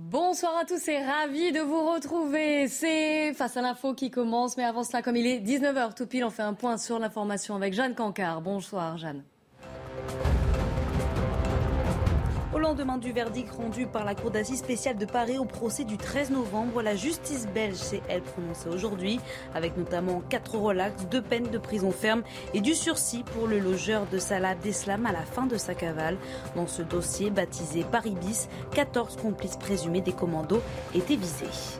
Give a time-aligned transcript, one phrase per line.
[0.00, 2.68] Bonsoir à tous et ravi de vous retrouver.
[2.68, 6.24] C'est Face à l'info qui commence, mais avant cela, comme il est 19h tout pile,
[6.24, 8.40] on fait un point sur l'information avec Jeanne Cancard.
[8.40, 9.24] Bonsoir Jeanne.
[12.54, 15.98] Au lendemain du verdict rendu par la Cour d'assises spéciale de Paris au procès du
[15.98, 19.20] 13 novembre, la justice belge s'est, elle, prononcée aujourd'hui,
[19.54, 22.22] avec notamment quatre relax, deux peines de prison ferme
[22.54, 26.16] et du sursis pour le logeur de Salah Deslam à la fin de sa cavale.
[26.56, 30.62] Dans ce dossier baptisé Paris bis, 14 complices présumés des commandos
[30.94, 31.78] étaient visés.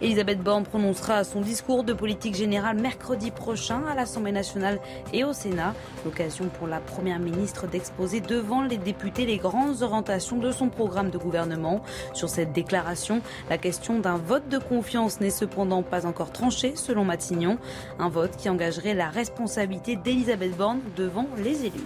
[0.00, 4.78] Elisabeth Borne prononcera son discours de politique générale mercredi prochain à l'Assemblée nationale
[5.12, 5.74] et au Sénat.
[6.04, 11.10] L'occasion pour la Première ministre d'exposer devant les députés les grandes orientations de son programme
[11.10, 11.82] de gouvernement.
[12.14, 17.04] Sur cette déclaration, la question d'un vote de confiance n'est cependant pas encore tranchée selon
[17.04, 17.58] Matignon.
[17.98, 21.84] Un vote qui engagerait la responsabilité d'Elisabeth Borne devant les élus.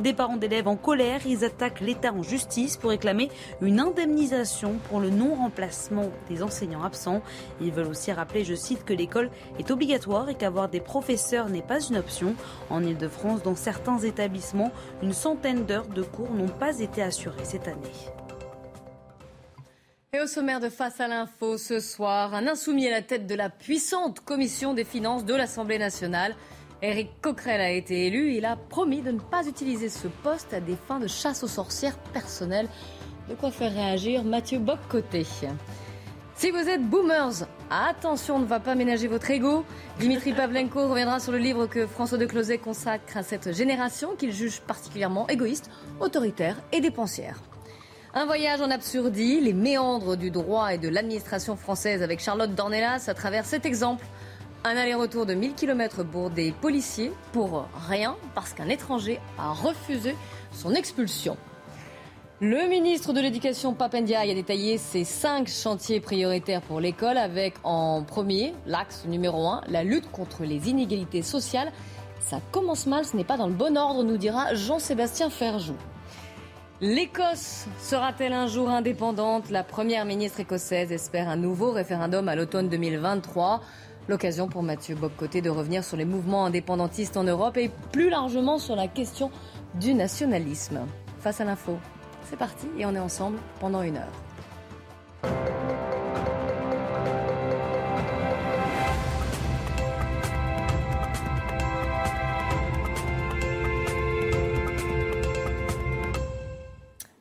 [0.00, 5.00] Des parents d'élèves en colère, ils attaquent l'État en justice pour réclamer une indemnisation pour
[5.00, 7.22] le non-remplacement des enseignants absents.
[7.60, 11.62] Ils veulent aussi rappeler, je cite, que l'école est obligatoire et qu'avoir des professeurs n'est
[11.62, 12.34] pas une option.
[12.70, 17.68] En Ile-de-France, dans certains établissements, une centaine d'heures de cours n'ont pas été assurées cette
[17.68, 17.92] année.
[20.12, 23.34] Et au sommaire de Face à l'info ce soir, un insoumis à la tête de
[23.36, 26.34] la puissante commission des finances de l'Assemblée nationale.
[26.82, 28.32] Éric Coquerel a été élu.
[28.32, 31.48] Il a promis de ne pas utiliser ce poste à des fins de chasse aux
[31.48, 32.68] sorcières personnelles.
[33.28, 35.26] De quoi faire réagir Mathieu Boccoté.
[36.36, 39.62] Si vous êtes boomers, attention, ne va pas ménager votre ego.
[39.98, 44.32] Dimitri Pavlenko reviendra sur le livre que François de Closet consacre à cette génération qu'il
[44.32, 45.70] juge particulièrement égoïste,
[46.00, 47.36] autoritaire et dépensière.
[48.14, 53.04] Un voyage en absurdie, les méandres du droit et de l'administration française avec Charlotte Dornelas
[53.06, 54.04] à travers cet exemple.
[54.62, 60.14] Un aller-retour de 1000 km pour des policiers pour rien parce qu'un étranger a refusé
[60.52, 61.38] son expulsion.
[62.42, 68.02] Le ministre de l'Éducation, Papendiaï, a détaillé ses cinq chantiers prioritaires pour l'école avec en
[68.02, 71.72] premier, l'axe numéro un, la lutte contre les inégalités sociales.
[72.20, 75.76] Ça commence mal, ce n'est pas dans le bon ordre, nous dira Jean-Sébastien Ferjou.
[76.82, 79.50] L'Écosse sera-t-elle un jour indépendante?
[79.50, 83.60] La première ministre écossaise espère un nouveau référendum à l'automne 2023.
[84.10, 88.58] L'occasion pour Mathieu Bobcoté de revenir sur les mouvements indépendantistes en Europe et plus largement
[88.58, 89.30] sur la question
[89.76, 90.80] du nationalisme.
[91.20, 91.78] Face à l'info,
[92.24, 95.69] c'est parti et on est ensemble pendant une heure.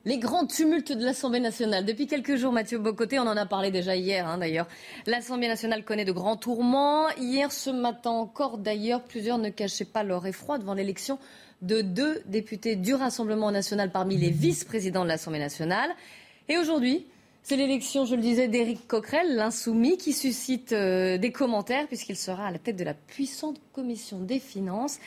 [0.10, 1.86] Les grands tumultes de l'Assemblée nationale.
[1.86, 4.68] Depuis quelques jours, Mathieu Bocoté, on en a parlé déjà hier hein, d'ailleurs.
[5.06, 7.12] L'Assemblée nationale connaît de grands tourments.
[7.20, 11.20] Hier, ce matin encore d'ailleurs, plusieurs ne cachaient pas leur effroi devant l'élection
[11.62, 15.92] de deux députés du Rassemblement national parmi les vice-présidents de l'Assemblée nationale.
[16.48, 17.06] Et aujourd'hui,
[17.44, 22.48] c'est l'élection, je le disais, d'Éric Coquerel, l'insoumis, qui suscite euh, des commentaires puisqu'il sera
[22.48, 24.98] à la tête de la puissante commission des finances.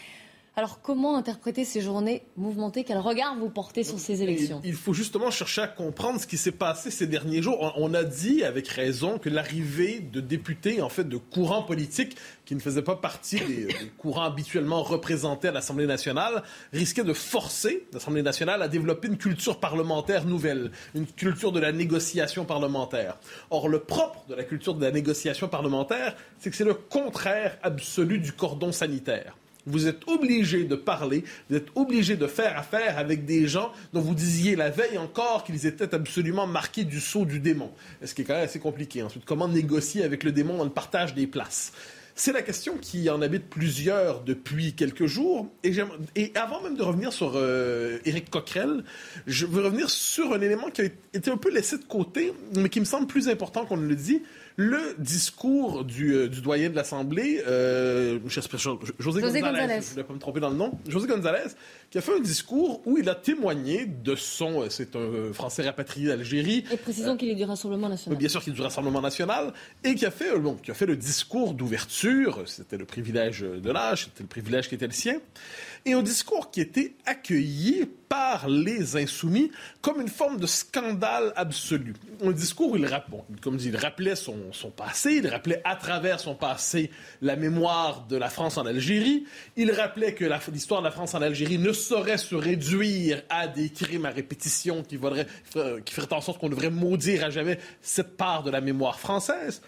[0.54, 4.92] Alors comment interpréter ces journées mouvementées Quel regard vous portez sur ces élections Il faut
[4.92, 7.72] justement chercher à comprendre ce qui s'est passé ces derniers jours.
[7.78, 12.54] On a dit avec raison que l'arrivée de députés, en fait, de courants politiques qui
[12.54, 16.42] ne faisaient pas partie des, des courants habituellement représentés à l'Assemblée nationale,
[16.74, 21.72] risquait de forcer l'Assemblée nationale à développer une culture parlementaire nouvelle, une culture de la
[21.72, 23.16] négociation parlementaire.
[23.48, 27.56] Or, le propre de la culture de la négociation parlementaire, c'est que c'est le contraire
[27.62, 29.34] absolu du cordon sanitaire.
[29.66, 34.00] Vous êtes obligé de parler, vous êtes obligé de faire affaire avec des gens dont
[34.00, 37.70] vous disiez la veille encore qu'ils étaient absolument marqués du sceau du démon.
[38.04, 39.02] Ce qui est quand même assez compliqué.
[39.02, 41.72] Ensuite, comment négocier avec le démon dans le partage des places?
[42.14, 45.48] C'est la question qui en habite plusieurs depuis quelques jours.
[45.64, 48.84] Et, avant même de revenir sur euh, Éric Coquerel,
[49.26, 50.84] je veux revenir sur un élément qui a
[51.14, 53.96] été un peu laissé de côté, mais qui me semble plus important qu'on ne le
[53.96, 54.22] dit.
[54.56, 60.18] Le discours du, euh, doyen de l'Assemblée, euh, José, González, je ne vais pas me
[60.18, 61.54] tromper dans le nom, José González,
[61.90, 65.62] qui a fait un discours où il a témoigné de son, euh, c'est un Français
[65.62, 66.64] rapatrié d'Algérie.
[66.70, 68.18] Et précisons qu'il est du Rassemblement national.
[68.18, 69.52] Bien sûr qu'il est du Rassemblement national,
[69.84, 73.70] et qui a fait, bon, qui a fait le discours d'ouverture, c'était le privilège de
[73.70, 75.18] l'âge, c'était le privilège qui était le sien,
[75.84, 79.50] et un discours qui était accueilli par les insoumis
[79.80, 81.94] comme une forme de scandale absolu.
[82.22, 82.88] Un discours où il,
[83.40, 84.36] comme dit, il rappelait son,
[84.76, 86.90] passé, il rappelait à travers son passé
[87.20, 89.24] la mémoire de la France en Algérie,
[89.56, 93.70] il rappelait que l'histoire de la France en Algérie ne saurait se réduire à des
[93.70, 95.26] crimes à répétition qui, voudraient,
[95.84, 99.62] qui feraient en sorte qu'on devrait maudire à jamais cette part de la mémoire française.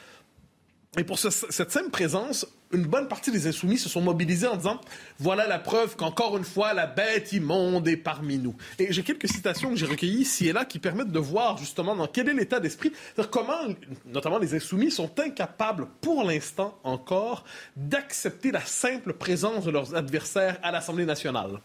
[0.97, 4.81] Et pour cette simple présence, une bonne partie des insoumis se sont mobilisés en disant
[5.19, 8.55] voilà la preuve qu'encore une fois la bête immonde est parmi nous.
[8.79, 11.97] Et j'ai quelques citations que j'ai recueillies ici et là qui permettent de voir justement
[11.97, 12.93] dans quel est l'état d'esprit,
[13.31, 13.59] comment
[14.07, 17.45] notamment les insoumis sont incapables pour l'instant encore
[17.77, 21.61] d'accepter la simple présence de leurs adversaires à l'Assemblée nationale.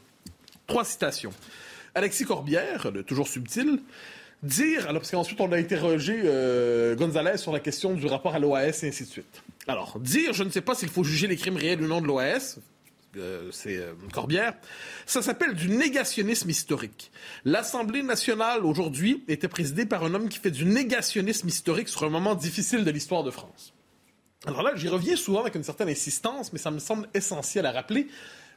[0.66, 1.34] Trois citations.
[1.94, 3.80] Alexis Corbière, toujours subtil,
[4.44, 8.40] dire, alors parce qu'ensuite on a interrogé euh, Gonzalez sur la question du rapport à
[8.40, 9.44] l'OAS et ainsi de suite.
[9.68, 12.08] Alors, dire, je ne sais pas s'il faut juger les crimes réels ou non de
[12.08, 12.60] l'OAS,
[13.18, 14.54] euh, c'est euh, Corbière,
[15.06, 17.12] ça s'appelle du négationnisme historique.
[17.44, 22.10] L'Assemblée nationale aujourd'hui était présidée par un homme qui fait du négationnisme historique sur un
[22.10, 23.74] moment difficile de l'histoire de France.
[24.46, 27.72] Alors là, j'y reviens souvent avec une certaine insistance, mais ça me semble essentiel à
[27.72, 28.08] rappeler.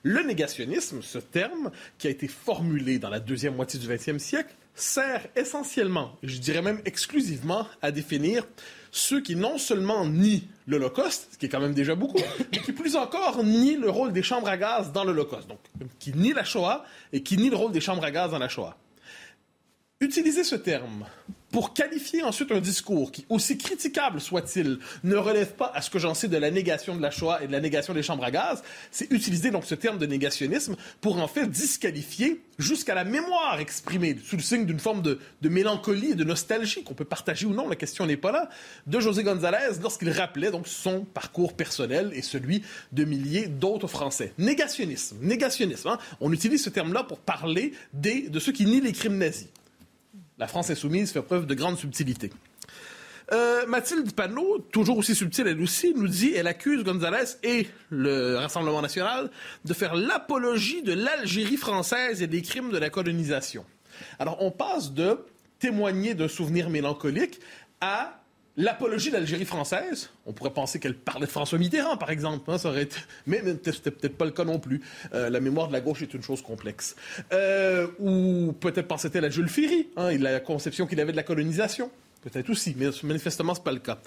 [0.05, 4.55] Le négationnisme, ce terme qui a été formulé dans la deuxième moitié du XXe siècle,
[4.75, 8.47] sert essentiellement, je dirais même exclusivement, à définir
[8.91, 12.21] ceux qui non seulement nient l'Holocauste, ce qui est quand même déjà beaucoup,
[12.53, 15.49] mais qui plus encore nient le rôle des chambres à gaz dans l'Holocauste.
[15.49, 15.59] Donc,
[15.99, 18.49] qui nient la Shoah et qui nient le rôle des chambres à gaz dans la
[18.49, 18.77] Shoah.
[20.01, 21.07] Utiliser ce terme
[21.53, 25.99] pour qualifier ensuite un discours qui, aussi critiquable soit-il, ne relève pas à ce que
[25.99, 28.31] j'en sais de la négation de la Shoah et de la négation des chambres à
[28.31, 33.61] gaz, c'est utiliser donc ce terme de négationnisme pour en fait disqualifier jusqu'à la mémoire
[33.61, 37.53] exprimée sous le signe d'une forme de, mélancolie et de nostalgie qu'on peut partager ou
[37.53, 38.49] non, la question n'est pas là,
[38.87, 42.63] de José González lorsqu'il rappelait donc son parcours personnel et celui
[42.93, 44.33] de milliers d'autres Français.
[44.39, 45.89] Négationnisme, négationnisme.
[45.89, 45.99] Hein.
[46.21, 49.49] On utilise ce terme-là pour parler des, de ceux qui nient les crimes nazis.
[50.39, 52.31] La France insoumise fait preuve de grande subtilité.
[53.33, 58.37] Euh, Mathilde Panot, toujours aussi subtile elle aussi, nous dit elle accuse González et le
[58.37, 59.31] Rassemblement national
[59.65, 63.65] de faire l'apologie de l'Algérie française et des crimes de la colonisation.
[64.19, 65.19] Alors on passe de
[65.61, 67.41] témoigner d'un souvenir mélancolique
[67.81, 68.22] à
[68.57, 72.51] l'apologie de l'Algérie française, on pourrait penser qu'elle parlait de François Mitterrand, par exemple.
[72.51, 72.97] Hein, ça aurait été...
[73.27, 74.81] Mais, c'était peut-être pas le cas non plus.
[75.15, 76.97] Euh, la mémoire de la gauche est une chose complexe.
[77.33, 81.91] Euh, ou peut-être pensait-elle à Jules Ferry, hein, la conception qu'il avait de la colonisation.
[82.23, 83.99] Peut-être aussi, mais manifestement, ce n'est pas le cas.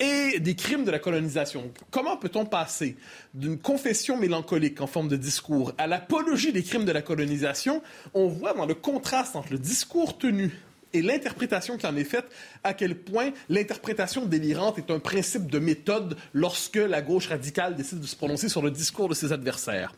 [0.00, 1.70] Et des crimes de la colonisation.
[1.90, 2.96] Comment peut-on passer
[3.34, 7.82] d'une confession mélancolique en forme de discours à l'apologie des crimes de la colonisation?
[8.14, 10.50] On voit dans le contraste entre le discours tenu
[10.92, 12.26] et l'interprétation qui en est faite,
[12.64, 18.00] à quel point l'interprétation délirante est un principe de méthode lorsque la gauche radicale décide
[18.00, 19.94] de se prononcer sur le discours de ses adversaires.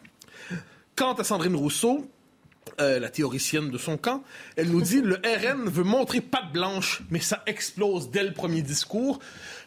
[0.96, 2.10] Quant à Sandrine Rousseau,
[2.80, 4.22] euh, la théoricienne de son camp,
[4.56, 8.62] elle nous dit le RN veut montrer patte blanche, mais ça explose dès le premier
[8.62, 9.18] discours.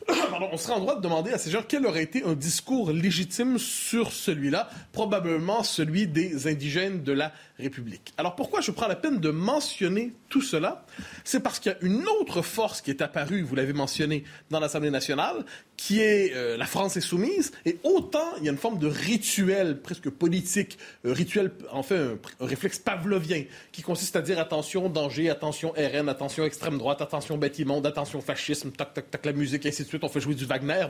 [0.52, 3.58] on serait en droit de demander à ces gens quel aurait été un discours légitime
[3.58, 8.14] sur celui-là, probablement celui des indigènes de la République.
[8.18, 10.86] Alors pourquoi je prends la peine de mentionner tout cela?
[11.24, 14.60] C'est parce qu'il y a une autre force qui est apparue, vous l'avez mentionné, dans
[14.60, 15.46] l'Assemblée nationale,
[15.86, 19.82] qui est euh, la France insoumise, et autant il y a une forme de rituel
[19.82, 21.96] presque politique, euh, rituel, enfin
[22.40, 23.44] un, un, réflexe pavlovien,
[23.74, 28.72] qui consiste à dire attention danger, attention RN, attention extrême droite, attention bâtiment, attention fascisme,
[28.72, 30.88] tac tac tac la musique, et ainsi de suite, on fait jouer du Wagner.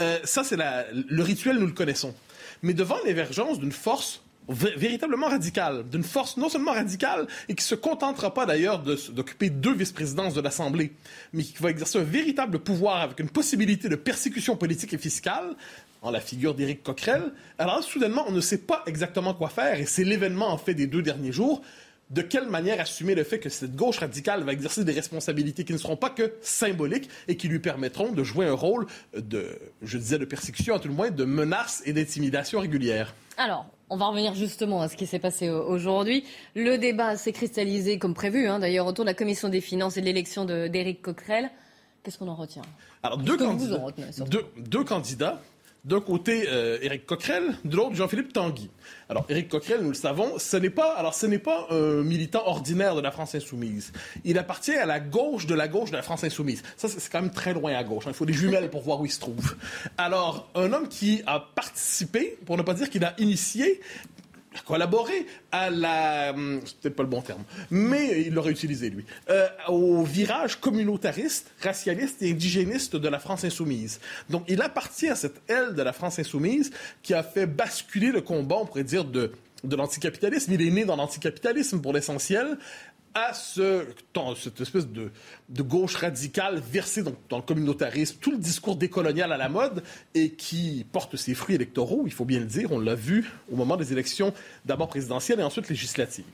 [0.00, 2.14] Euh, ça c'est le rituel, nous le connaissons.
[2.62, 7.74] Mais devant l'émergence d'une force véritablement radicale, d'une force non seulement radicale et qui se
[7.74, 10.92] contentera pas d'ailleurs d'occuper deux vice-présidences de l'Assemblée,
[11.32, 15.54] mais qui va exercer un véritable pouvoir avec une possibilité de persécution politique et fiscale,
[16.02, 19.86] en la figure d'Éric Coquerel, alors soudainement on ne sait pas exactement quoi faire et
[19.86, 21.62] c'est l'événement en fait des deux derniers jours
[22.12, 25.72] de quelle manière assumer le fait que cette gauche radicale va exercer des responsabilités qui
[25.72, 29.96] ne seront pas que symboliques et qui lui permettront de jouer un rôle de, je
[29.96, 33.14] disais, de persécution, à tout le moins, de menace et d'intimidation régulière?
[33.38, 36.24] Alors, on va revenir justement à ce qui s'est passé aujourd'hui.
[36.54, 40.00] Le débat s'est cristallisé comme prévu, hein, d'ailleurs, autour de la commission des finances et
[40.00, 41.50] de l'élection d'Éric Coquerel.
[42.02, 42.62] Qu'est-ce qu'on en retient?
[43.02, 43.84] Alors, deux candidats,
[44.28, 45.42] deux, deux candidats
[45.84, 48.70] D'un côté, euh, Éric Coquerel, de l'autre, Jean-Philippe Tanguy.
[49.08, 52.46] Alors, Éric Coquerel, nous le savons, ce n'est pas, alors ce n'est pas un militant
[52.46, 53.92] ordinaire de la France insoumise.
[54.24, 56.62] Il appartient à la gauche de la gauche de la France insoumise.
[56.76, 58.06] Ça, c'est quand même très loin à gauche.
[58.06, 58.10] Hein.
[58.10, 59.56] Il faut des jumelles pour voir où il se trouve.
[59.98, 63.80] Alors, un homme qui a participé, pour ne pas dire qu'il a initié,
[64.66, 69.04] collaboré à la, hum, c'est peut-être pas le bon terme, mais il l'aurait utilisé lui,
[69.30, 74.00] euh, au virage communautariste, racialiste et indigéniste de la France insoumise.
[74.30, 76.70] Donc il appartient à cette aile de la France insoumise
[77.02, 79.32] qui a fait basculer le combat, on pourrait dire, de
[79.64, 80.52] de l'anticapitalisme.
[80.52, 82.58] Il est né dans l'anticapitalisme pour l'essentiel,
[83.14, 83.84] à ce,
[84.36, 85.10] cette espèce de,
[85.62, 89.82] gauche radicale versée dans, le communautarisme, tout le discours décolonial à la mode
[90.14, 93.56] et qui porte ses fruits électoraux, il faut bien le dire, on l'a vu au
[93.56, 94.32] moment des élections
[94.64, 96.24] d'abord présidentielles et ensuite législatives.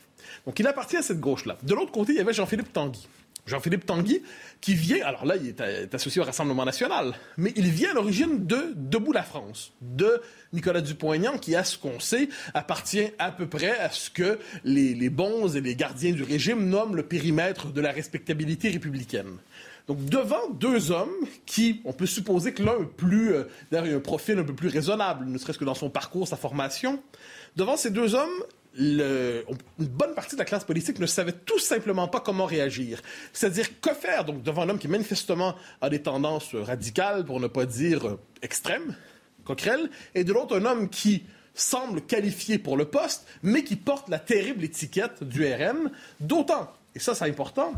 [0.46, 1.58] Donc il appartient à cette gauche-là.
[1.62, 3.08] De l'autre côté, il y avait Jean-Philippe Tanguy.
[3.48, 4.22] Jean-Philippe Tanguy,
[4.60, 8.46] qui vient, alors là, il est, associé au Rassemblement national, mais il vient à l'origine
[8.46, 10.20] de Debout la France, de
[10.52, 14.94] Nicolas Dupont-Aignan, qui, à ce qu'on sait, appartient à peu près à ce que les,
[14.94, 19.38] les bons et les gardiens du régime nomment le périmètre de la respectabilité républicaine.
[19.88, 21.08] Donc, devant deux hommes
[21.46, 24.68] qui, on peut supposer que l'un est plus, euh, d'ailleurs, un profil un peu plus
[24.68, 27.02] raisonnable, ne serait-ce que dans son parcours, sa formation,
[27.56, 28.28] devant ces deux hommes,
[28.78, 29.44] une
[29.78, 33.02] bonne partie de la classe politique ne savait tout simplement pas comment réagir.
[33.32, 37.48] C'est-à-dire que faire donc devant un homme qui manifestement a des tendances radicales, pour ne
[37.48, 38.94] pas dire euh, extrêmes,
[39.44, 44.08] Coquerel, et de l'autre un homme qui semble qualifié pour le poste, mais qui porte
[44.08, 47.72] la terrible étiquette du RN, d'autant, et ça c'est important,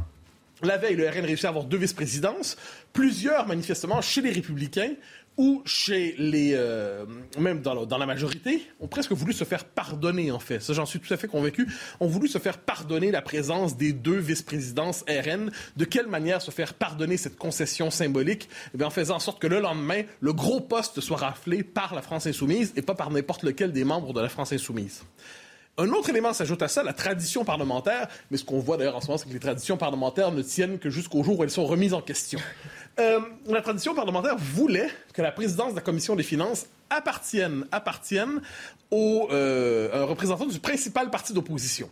[0.62, 2.56] la veille, le RN réussit à avoir deux vice-présidences.
[2.92, 4.92] Plusieurs, manifestement, chez les républicains,
[5.36, 7.06] ou chez les, euh,
[7.38, 10.60] même dans la, majorité, ont presque voulu se faire pardonner, en fait.
[10.60, 11.66] Ça, j'en suis tout à fait convaincu.
[12.00, 15.50] Ont voulu se faire pardonner la présence des deux vice-présidences RN.
[15.76, 18.48] De quelle manière se faire pardonner cette concession symbolique?
[18.78, 22.02] Eh En faisant en sorte que le lendemain, le gros poste soit raflé par la
[22.02, 25.02] France insoumise et pas par n'importe lequel des membres de la France insoumise.
[25.80, 28.06] Un autre élément s'ajoute à ça, la tradition parlementaire.
[28.30, 30.78] Mais ce qu'on voit d'ailleurs en ce moment, c'est que les traditions parlementaires ne tiennent
[30.78, 32.38] que jusqu'au jour où elles sont remises en question.
[32.98, 38.42] Euh, la tradition parlementaire voulait que la présidence de la commission des finances appartienne, appartienne
[38.90, 41.88] au euh, représentant du principal parti d'opposition.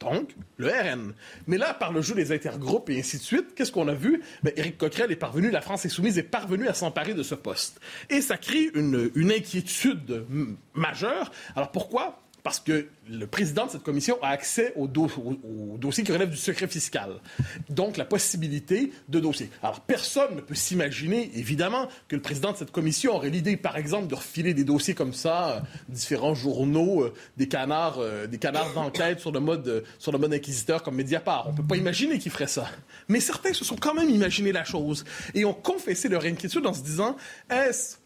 [0.00, 1.12] Donc, le RN.
[1.46, 4.22] Mais là, par le jeu des intergroupes et ainsi de suite, qu'est-ce qu'on a vu?
[4.42, 7.78] Ben, Éric Coquerel est parvenu, la France Insoumise est parvenue à s'emparer de ce poste.
[8.08, 10.24] Et ça crée une, une inquiétude
[10.72, 11.30] majeure.
[11.56, 12.20] Alors pourquoi?
[12.42, 16.68] Parce que le président de cette commission a accès aux, dossiers qui relèvent du secret
[16.68, 17.20] fiscal.
[17.68, 19.50] Donc, la possibilité de dossiers.
[19.62, 23.76] Alors, personne ne peut s'imaginer, évidemment, que le président de cette commission aurait l'idée, par
[23.76, 28.38] exemple, de refiler des dossiers comme ça, euh, différents journaux, euh, des canards, euh, des
[28.38, 31.48] canards d'enquête sur le mode, sur le mode inquisiteur comme Mediapart.
[31.48, 32.66] On ne peut pas imaginer qu'il ferait ça.
[33.08, 35.04] Mais certains se sont quand même imaginé la chose
[35.34, 37.16] et ont confessé leur inquiétude en se disant,
[37.50, 37.97] est-ce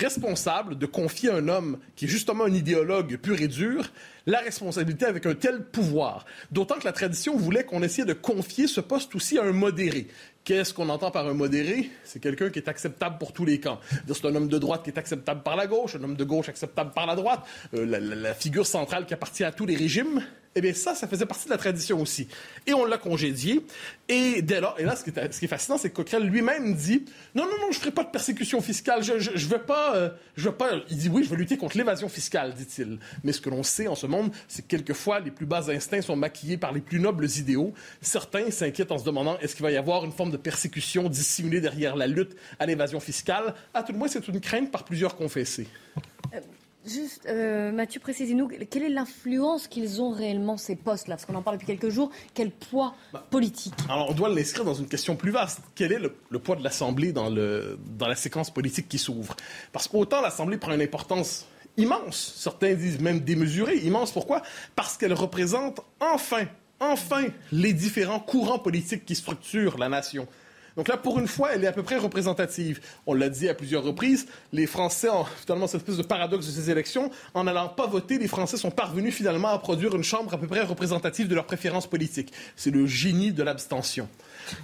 [0.00, 3.88] responsable de confier à un homme qui est justement un idéologue pur et dur
[4.26, 6.24] la responsabilité avec un tel pouvoir.
[6.50, 10.08] D'autant que la tradition voulait qu'on essayait de confier ce poste aussi à un modéré.
[10.44, 11.90] Qu'est-ce qu'on entend par un modéré?
[12.04, 13.78] C'est quelqu'un qui est acceptable pour tous les camps.
[14.06, 16.48] C'est un homme de droite qui est acceptable par la gauche, un homme de gauche
[16.48, 17.40] acceptable par la droite,
[17.74, 20.22] euh, la, figure centrale qui appartient à tous les régimes.
[20.56, 22.26] Eh bien, ça, ça faisait partie de la tradition aussi.
[22.66, 23.64] Et on l'a congédié.
[24.08, 27.04] Et dès lors, et là, ce qui est, fascinant, c'est que Coquerel lui-même dit
[27.36, 29.04] Non, non, non, je ne ferai pas de persécution fiscale.
[29.04, 30.70] Je ne veux pas, euh, veux pas.
[30.90, 32.98] Il dit Oui, je veux lutter contre l'évasion fiscale, dit-il.
[33.22, 36.02] Mais ce que l'on sait en ce monde, c'est que quelquefois, les plus bas instincts
[36.02, 37.72] sont maquillés par les plus nobles idéaux.
[38.00, 41.60] Certains s'inquiètent en se demandant Est-ce qu'il va y avoir une forme de persécution dissimulée
[41.60, 43.54] derrière la lutte à l'évasion fiscale?
[43.72, 45.68] À tout le moins, c'est une crainte par plusieurs confessés.
[46.86, 51.16] Juste, euh, Mathieu, précisez-nous, quelle est l'influence qu'ils ont réellement, ces postes-là?
[51.16, 52.10] Parce qu'on en parle depuis quelques jours.
[52.32, 53.74] Quel poids bah, politique?
[53.88, 55.60] Alors, on doit l'inscrire dans une question plus vaste.
[55.74, 59.36] Quel est le, poids de l'Assemblée dans, dans la séquence politique qui s'ouvre?
[59.72, 61.46] Parce qu'autant l'Assemblée prend une importance
[61.76, 64.12] immense, certains disent même démesurée, immense.
[64.12, 64.42] Pourquoi?
[64.74, 66.46] Parce qu'elle représente enfin,
[66.78, 70.26] enfin, les différents courants politiques qui structurent la nation.
[70.76, 72.80] Donc là, pour une fois, elle est à peu près représentative.
[73.06, 76.52] On l'a dit à plusieurs reprises, les Français, ont finalement, cette espèce de paradoxe de
[76.52, 80.34] ces élections, en n'allant pas voter, les Français sont parvenus finalement à produire une chambre
[80.34, 82.32] à peu près représentative de leurs préférences politiques.
[82.56, 84.08] C'est le génie de l'abstention.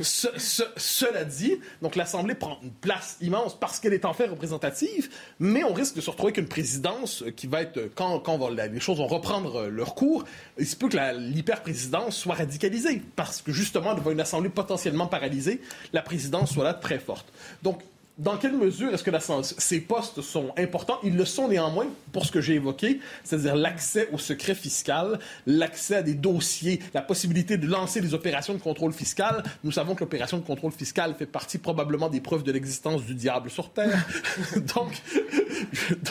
[0.00, 5.64] Cela dit, donc l'Assemblée prend une place immense parce qu'elle est en fait représentative, mais
[5.64, 8.98] on risque de se retrouver avec une présidence qui va être, quand, quand les choses
[8.98, 10.24] vont reprendre leur cours,
[10.58, 15.60] il se peut que l'hyper-présidence soit radicalisée parce que justement, devant une Assemblée potentiellement paralysée,
[15.92, 17.26] la présidence soit là très forte.
[17.62, 17.80] Donc,
[18.18, 19.10] dans quelle mesure est-ce que
[19.42, 20.98] ces postes sont importants?
[21.02, 25.96] Ils le sont néanmoins pour ce que j'ai évoqué, c'est-à-dire l'accès au secret fiscal, l'accès
[25.96, 29.42] à des dossiers, la possibilité de lancer des opérations de contrôle fiscal.
[29.64, 33.14] Nous savons que l'opération de contrôle fiscal fait partie probablement des preuves de l'existence du
[33.14, 34.06] diable sur Terre.
[34.74, 34.92] donc,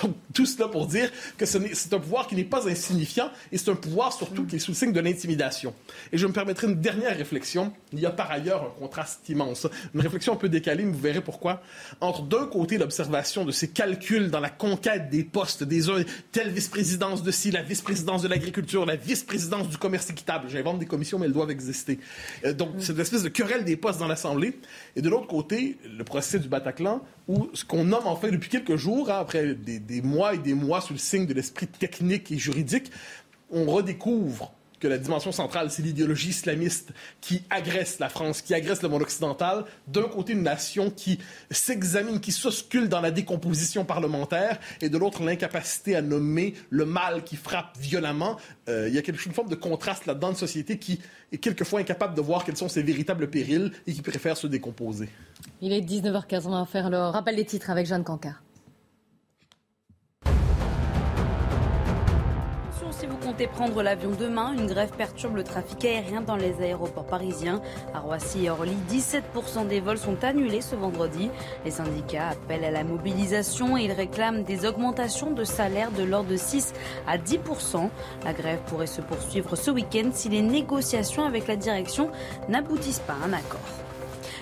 [0.01, 3.71] donc, tout cela pour dire que c'est un pouvoir qui n'est pas insignifiant et c'est
[3.71, 5.73] un pouvoir surtout qui est sous le signe de l'intimidation.
[6.11, 7.73] Et je me permettrai une dernière réflexion.
[7.93, 9.67] Il y a par ailleurs un contraste immense.
[9.95, 11.63] Une réflexion un peu décalée, mais vous verrez pourquoi
[12.01, 16.49] entre d'un côté l'observation de ces calculs dans la conquête des postes des uns, telle
[16.49, 20.49] vice-présidence de ci, la vice-présidence de l'agriculture, la vice-présidence du commerce équitable.
[20.49, 21.99] J'invente des commissions, mais elles doivent exister.
[22.45, 24.59] Euh, donc, c'est une espèce de querelle des postes dans l'Assemblée.
[24.95, 28.49] Et de l'autre côté, le procès du Bataclan, où ce qu'on nomme en fait depuis
[28.49, 31.67] quelques jours, hein, après des, des mois et des mois sous le signe de l'esprit
[31.67, 32.91] technique et juridique,
[33.51, 36.91] on redécouvre que la dimension centrale, c'est l'idéologie islamiste
[37.21, 39.65] qui agresse la France, qui agresse le monde occidental.
[39.87, 45.23] D'un côté, une nation qui s'examine, qui s'oscule dans la décomposition parlementaire, et de l'autre,
[45.23, 48.37] l'incapacité à nommer le mal qui frappe violemment.
[48.69, 50.99] Euh, il y a quelque, une forme de contraste là-dedans, une société qui
[51.31, 55.09] est quelquefois incapable de voir quels sont ses véritables périls et qui préfère se décomposer.
[55.61, 58.44] Il est 19h15, on va faire le rappel des titres avec Jeanne Cancard.
[63.43, 64.53] Prendre l'avion demain.
[64.53, 67.61] Une grève perturbe le trafic aérien dans les aéroports parisiens.
[67.93, 71.29] À Roissy et Orly, 17% des vols sont annulés ce vendredi.
[71.65, 76.29] Les syndicats appellent à la mobilisation et ils réclament des augmentations de salaire de l'ordre
[76.29, 76.73] de 6
[77.07, 77.89] à 10%.
[78.23, 82.09] La grève pourrait se poursuivre ce week-end si les négociations avec la direction
[82.47, 83.84] n'aboutissent pas à un accord.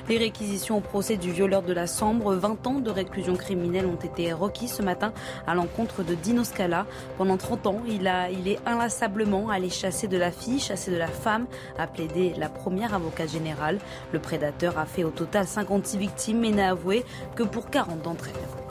[0.10, 3.96] Les réquisitions au procès du violeur de la Sambre, 20 ans de réclusion criminelle ont
[3.96, 5.14] été requis ce matin
[5.48, 6.86] à l'encontre de Dino Scala.
[7.18, 10.98] Pendant 30 ans, il, a, il est inlassablement allé chasser de la fille, chasser de
[10.98, 13.80] la femme, a plaidé la première avocate générale.
[14.12, 17.06] Le prédateur a fait au total 56 victimes mais n'a avoué
[17.36, 18.63] que pour 40 d'entre elles.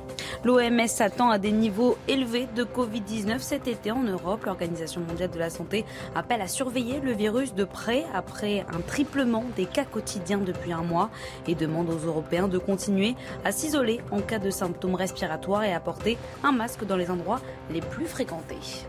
[0.44, 4.44] L'OMS s'attend à des niveaux élevés de Covid-19 cet été en Europe.
[4.44, 5.84] L'Organisation mondiale de la santé
[6.16, 10.82] appelle à surveiller le virus de près après un triplement des cas quotidiens depuis un
[10.82, 11.10] mois
[11.46, 15.78] et demande aux Européens de continuer à s'isoler en cas de symptômes respiratoires et à
[15.78, 18.88] porter un masque dans les endroits les plus fréquentés.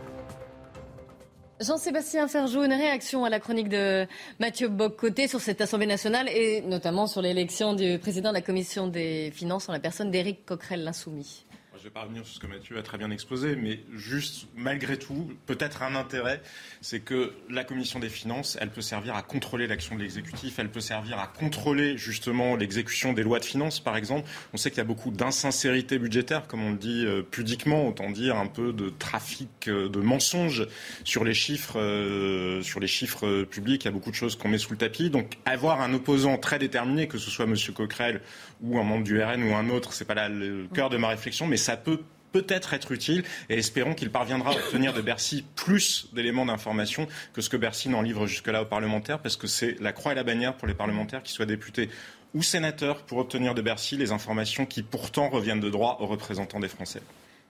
[1.60, 4.08] Jean-Sébastien Ferjou, une réaction à la chronique de
[4.40, 8.88] Mathieu Boccoté sur cette Assemblée nationale et notamment sur l'élection du président de la Commission
[8.88, 11.46] des finances en la personne d'Éric Coquerel, l'insoumis
[11.84, 14.48] je ne vais pas revenir sur ce que Mathieu a très bien exposé, mais juste,
[14.56, 16.42] malgré tout, peut-être un intérêt,
[16.80, 20.70] c'est que la commission des finances, elle peut servir à contrôler l'action de l'exécutif, elle
[20.72, 24.30] peut servir à contrôler justement l'exécution des lois de finances, par exemple.
[24.54, 28.10] On sait qu'il y a beaucoup d'insincérité budgétaire, comme on le dit euh, pudiquement, autant
[28.12, 30.66] dire un peu de trafic euh, de mensonges
[31.04, 33.84] sur les chiffres, euh, sur les chiffres publics.
[33.84, 35.10] Il y a beaucoup de choses qu'on met sous le tapis.
[35.10, 37.56] Donc, avoir un opposant très déterminé, que ce soit M.
[37.76, 38.22] Coquerel
[38.62, 41.46] ou un membre du RN ou un autre, c'est pas le cœur de ma réflexion,
[41.46, 45.44] mais ça ça peut peut-être être utile et espérons qu'il parviendra à obtenir de Bercy
[45.56, 49.80] plus d'éléments d'information que ce que Bercy n'en livre jusque-là aux parlementaires parce que c'est
[49.82, 51.90] la croix et la bannière pour les parlementaires qui soient députés
[52.36, 56.60] ou sénateurs pour obtenir de Bercy les informations qui pourtant reviennent de droit aux représentants
[56.60, 57.02] des Français.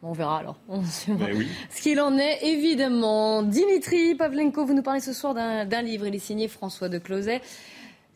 [0.01, 0.57] On verra alors.
[0.89, 3.43] Ce qu'il en est, évidemment.
[3.43, 6.07] Dimitri Pavlenko, vous nous parlez ce soir d'un livre.
[6.07, 7.41] Il est signé François de Closet.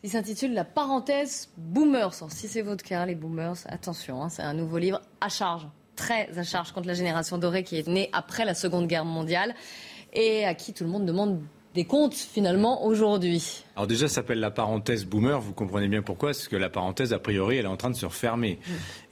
[0.02, 2.30] Il s'intitule La parenthèse Boomers.
[2.30, 5.66] si c'est votre cas, les Boomers, attention, hein, c'est un nouveau livre à charge
[5.98, 9.54] très à charge contre la génération dorée qui est née après la Seconde Guerre mondiale
[10.14, 11.42] et à qui tout le monde demande
[11.74, 13.64] des comptes finalement aujourd'hui.
[13.76, 15.40] Alors déjà, ça s'appelle la parenthèse boomer.
[15.40, 17.96] Vous comprenez bien pourquoi, c'est que la parenthèse, a priori, elle est en train de
[17.96, 18.58] se refermer.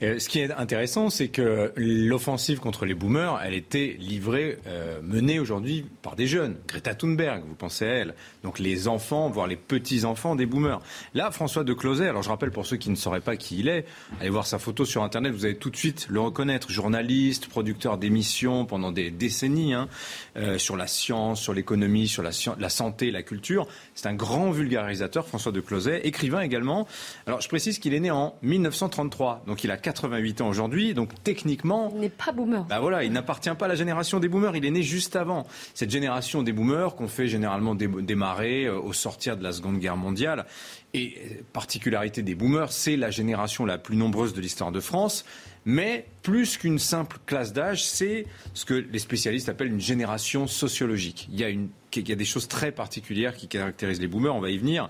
[0.01, 0.19] Mm.
[0.19, 5.39] ce qui est intéressant, c'est que l'offensive contre les boomers, elle était livrée, euh, menée
[5.39, 6.57] aujourd'hui par des jeunes.
[6.67, 8.15] Greta Thunberg, vous pensez à elle.
[8.43, 10.81] Donc les enfants, voire les petits-enfants des boomers.
[11.13, 13.69] Là, François de Closet, alors je rappelle pour ceux qui ne sauraient pas qui il
[13.69, 13.85] est,
[14.19, 16.69] allez voir sa photo sur Internet, vous allez tout de suite le reconnaître.
[16.71, 19.87] Journaliste, producteur d'émissions pendant des décennies, hein,
[20.35, 23.67] euh, sur la science, sur l'économie, sur la, la santé, la culture.
[23.95, 26.87] C'est un grand vulgarisateur, François de Closet, écrivain également.
[27.25, 31.11] Alors je précise qu'il est né en 1933, donc il a 88 ans aujourd'hui, donc
[31.23, 31.91] techniquement...
[31.95, 32.65] Il n'est pas boomer.
[32.65, 35.47] Bah voilà, il n'appartient pas à la génération des boomers, il est né juste avant.
[35.73, 39.97] Cette génération des boomers qu'on fait généralement démarrer euh, au sortir de la Seconde Guerre
[39.97, 40.45] mondiale.
[40.93, 45.25] Et euh, particularité des boomers, c'est la génération la plus nombreuse de l'histoire de France.
[45.65, 51.27] Mais plus qu'une simple classe d'âge, c'est ce que les spécialistes appellent une génération sociologique.
[51.29, 54.35] Il y a, une, il y a des choses très particulières qui caractérisent les boomers,
[54.35, 54.89] on va y venir.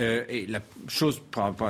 [0.00, 1.22] Euh, et la chose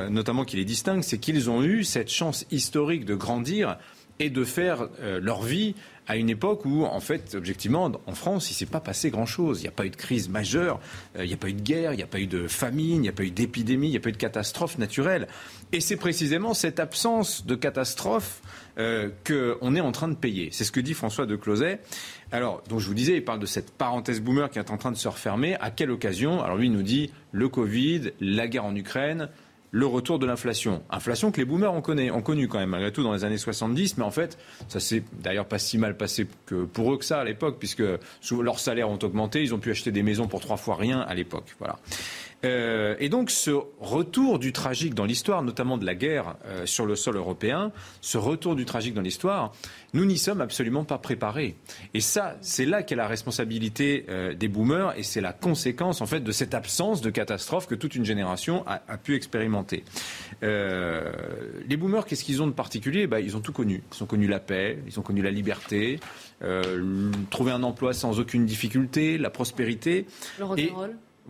[0.08, 3.76] notamment qui les distingue, c'est qu'ils ont eu cette chance historique de grandir
[4.20, 5.74] et de faire euh, leur vie
[6.06, 9.60] à une époque où, en fait, objectivement, en France, il ne s'est pas passé grand-chose.
[9.60, 10.80] Il n'y a pas eu de crise majeure,
[11.16, 12.96] euh, il n'y a pas eu de guerre, il n'y a pas eu de famine,
[12.96, 15.28] il n'y a pas eu d'épidémie, il n'y a pas eu de catastrophe naturelle.
[15.72, 18.42] Et c'est précisément cette absence de catastrophe
[18.78, 20.48] euh, qu'on est en train de payer.
[20.52, 21.80] C'est ce que dit François de Closet.
[22.32, 24.92] Alors, donc je vous disais, il parle de cette parenthèse boomer qui est en train
[24.92, 25.56] de se refermer.
[25.60, 26.42] À quelle occasion?
[26.42, 29.28] Alors lui, il nous dit le Covid, la guerre en Ukraine,
[29.72, 30.82] le retour de l'inflation.
[30.90, 33.38] Inflation que les boomers ont, connu, ont connu quand même, malgré tout, dans les années
[33.38, 33.98] 70.
[33.98, 36.26] Mais en fait, ça s'est d'ailleurs pas si mal passé
[36.72, 37.82] pour eux que ça à l'époque, puisque
[38.30, 39.42] leurs salaires ont augmenté.
[39.42, 41.54] Ils ont pu acheter des maisons pour trois fois rien à l'époque.
[41.58, 41.78] Voilà.
[42.44, 43.50] Euh, et donc ce
[43.80, 48.18] retour du tragique dans l'histoire, notamment de la guerre euh, sur le sol européen, ce
[48.18, 49.52] retour du tragique dans l'histoire,
[49.92, 51.56] nous n'y sommes absolument pas préparés.
[51.92, 56.06] Et ça, c'est là qu'est la responsabilité euh, des boomers et c'est la conséquence en
[56.06, 59.84] fait de cette absence de catastrophe que toute une génération a, a pu expérimenter.
[60.42, 63.06] les boomers, qu'est-ce qu'ils ont de particulier?
[63.06, 63.82] Bah, Ils ont tout connu.
[63.94, 66.00] Ils ont connu la paix, ils ont connu la liberté,
[67.30, 70.06] trouver un emploi sans aucune difficulté, la prospérité.
[70.38, 70.44] Le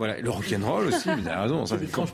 [0.01, 1.67] voilà, le rock'n'roll aussi, vous avez raison.
[1.67, 2.07] Ça, grand,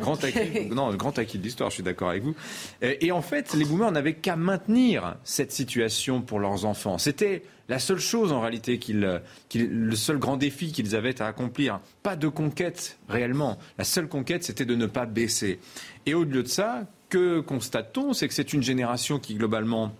[0.00, 2.34] grand acquis, non, grand acquis de l'histoire, je suis d'accord avec vous.
[2.82, 6.98] Et, en fait, les boomers n'avaient qu'à maintenir cette situation pour leurs enfants.
[6.98, 9.20] C'était la seule chose en réalité qu'ils,
[9.54, 11.78] le seul grand défi qu'ils avaient à accomplir.
[12.02, 13.58] Pas de conquête réellement.
[13.78, 15.60] La seule conquête, c'était de ne pas baisser.
[16.06, 19.94] Et au-delà de ça, que constate-t-on C'est que c'est une génération qui globalement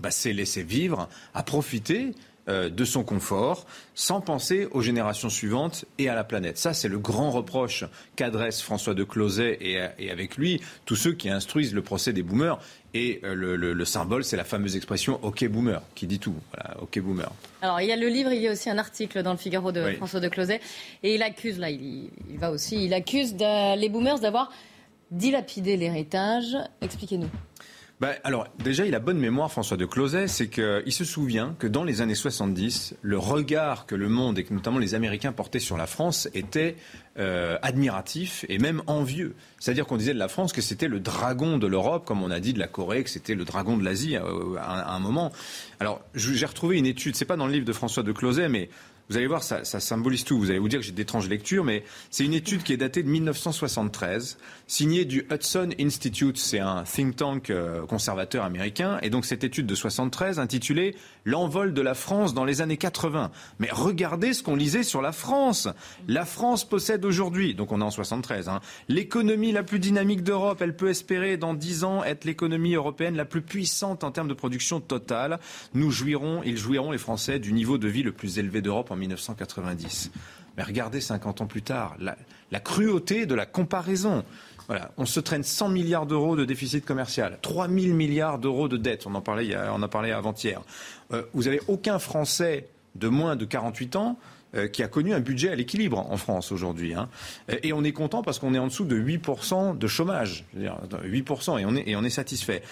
[0.00, 6.08] bah, s'est laissée vivre, a profité de son confort, sans penser aux générations suivantes et
[6.08, 6.58] à la planète.
[6.58, 7.84] Ça, c'est le grand reproche
[8.16, 12.58] qu'adresse François de Closet et, avec lui tous ceux qui instruisent le procès des boomers.
[12.92, 16.36] Et euh, le, symbole, c'est la fameuse expression OK boomer, qui dit tout.
[16.52, 17.30] Voilà, OK boomer.
[17.60, 19.72] Alors, il y a le livre, il y a aussi un article dans le Figaro
[19.72, 20.60] de François de Closet.
[21.02, 24.52] Et il accuse, là, il, il va aussi, il accuse les boomers d'avoir
[25.10, 26.56] dilapidé l'héritage.
[26.80, 27.30] Expliquez-nous.
[28.04, 31.66] Bah, alors, déjà, il a bonne mémoire, François de Closet, c'est qu'il se souvient que
[31.66, 35.78] dans les années 70, le regard que le monde et notamment les Américains portaient sur
[35.78, 36.76] la France était
[37.18, 39.34] euh, admiratif et même envieux.
[39.58, 42.40] C'est-à-dire qu'on disait de la France que c'était le dragon de l'Europe, comme on a
[42.40, 45.32] dit de la Corée que c'était le dragon de l'Asie euh, à, un moment.
[45.80, 48.68] Alors, j'ai retrouvé une étude, c'est pas dans le livre de François de Closet, mais
[49.10, 50.38] vous allez voir, ça, symbolise tout.
[50.38, 53.02] Vous allez vous dire que j'ai d'étranges lectures, mais c'est une étude qui est datée
[53.02, 56.38] de 1973, signée du Hudson Institute.
[56.38, 58.98] C'est un think tank euh, conservateur américain.
[59.02, 63.30] Et donc cette étude de 73 intitulée L'envol de la France dans les années 80.
[63.58, 65.68] Mais regardez ce qu'on lisait sur la France.
[66.06, 70.60] La France possède aujourd'hui, donc on est en 73, hein, l'économie la plus dynamique d'Europe.
[70.60, 74.34] Elle peut espérer dans 10 ans être l'économie européenne la plus puissante en termes de
[74.34, 75.40] production totale.
[75.72, 78.96] Nous jouirons, ils jouiront les Français du niveau de vie le plus élevé d'Europe en
[78.96, 80.10] 1990.
[80.56, 84.24] Mais regardez 50 ans plus tard, la, cruauté de la comparaison.
[84.66, 88.76] Voilà, on se traîne 100 milliards d'euros de déficit commercial, 3 000 milliards d'euros de
[88.76, 90.62] dette, on en parlait, on a parlé avant-hier.
[91.12, 94.18] Euh, vous n'avez aucun Français de moins de 48 ans
[94.72, 96.94] qui a connu un budget à l'équilibre en France aujourd'hui.
[96.94, 97.08] Hein.
[97.62, 100.44] Et on est content parce qu'on est en dessous de 8% de chômage.
[100.56, 102.62] 8% et on, est, et on est satisfait.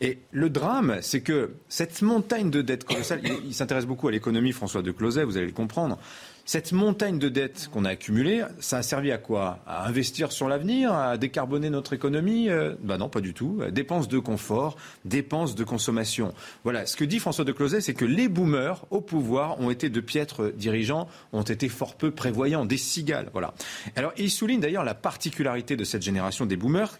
[0.00, 4.52] Et le drame, c'est que cette montagne de dette colossale, il, s'intéresse beaucoup à l'économie,
[4.52, 5.98] François de Closet, vous allez le comprendre.
[6.44, 9.60] Cette montagne de dettes qu'on a accumulée, ça a servi à quoi?
[9.66, 10.92] À investir sur l'avenir?
[10.92, 12.48] À décarboner notre économie?
[12.48, 13.60] Euh, Ben non, pas du tout.
[13.70, 16.34] Dépenses de confort, dépenses de consommation.
[16.64, 19.90] Voilà, ce que dit François de Closet, c'est que les boomers au pouvoir ont été
[19.90, 23.28] de piètres dirigeants, ont été fort peu prévoyants, des cigales.
[23.32, 23.54] Voilà.
[23.94, 26.98] Alors, il souligne d'ailleurs la particularité de cette génération des boomers,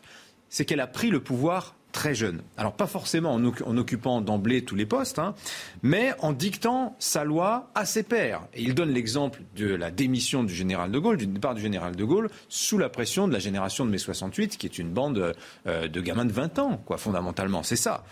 [0.48, 2.42] c'est qu'elle a pris le pouvoir très jeune.
[2.56, 5.34] Alors pas forcément en, occupant d'emblée tous les postes, hein,
[5.82, 8.42] mais en dictant sa loi à ses pairs.
[8.54, 11.96] Et il donne l'exemple de la démission du général de Gaulle, du départ du général
[11.96, 15.34] de Gaulle, sous la pression de la génération de mai 68, qui est une bande
[15.66, 18.04] euh, de gamins de 20 ans, quoi, fondamentalement, c'est ça.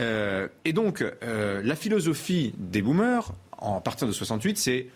[0.00, 4.86] Euh, et donc, euh, la philosophie des boomers, en partir de 68, c'est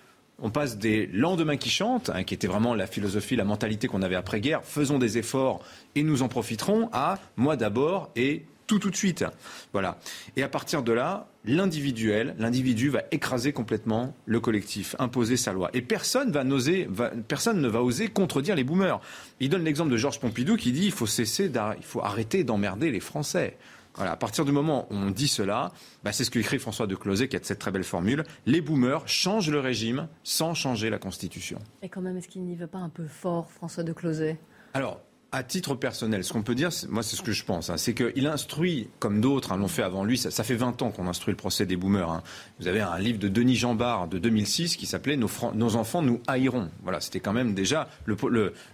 [0.41, 4.03] on passe des lendemains qui chantent, hein, qui était vraiment la philosophie, la mentalité qu'on
[4.03, 5.61] avait après-guerre, faisons des efforts
[5.95, 9.25] et nous en profiterons, à moi d'abord et tout tout de suite.
[9.73, 9.99] Voilà.
[10.37, 15.71] Et à partir de là, l'individuel, l'individu va écraser complètement le collectif, imposer sa loi.
[15.73, 16.45] Et personne, va
[17.27, 19.01] personne ne va oser contredire les boomers.
[19.41, 22.91] Il donne l'exemple de Georges Pompidou qui dit il faut cesser, il faut arrêter d'emmerder
[22.91, 23.57] les Français
[23.97, 25.73] à partir du moment où on dit cela,
[26.05, 28.25] bah, c'est ce que écrit François de Closet qui a cette très belle formule.
[28.47, 31.59] Les boomers changent le régime sans changer la Constitution.
[31.83, 34.39] Et quand même, est-ce qu'il n'y veut pas un peu fort, François de Closet
[34.75, 37.77] Alors, à titre personnel, ce qu'on peut dire, moi c'est ce que je pense, hein,
[37.77, 41.07] c'est qu'il instruit, comme d'autres hein, l'ont fait avant lui, ça, fait 20 ans qu'on
[41.07, 42.11] instruit le procès des boomers.
[42.11, 42.23] Hein.
[42.61, 46.71] Vous avez un livre de Denis Jambard de 2006 qui s'appelait nos, enfants nous haïront.
[46.83, 48.17] Voilà, c'était quand même déjà, le,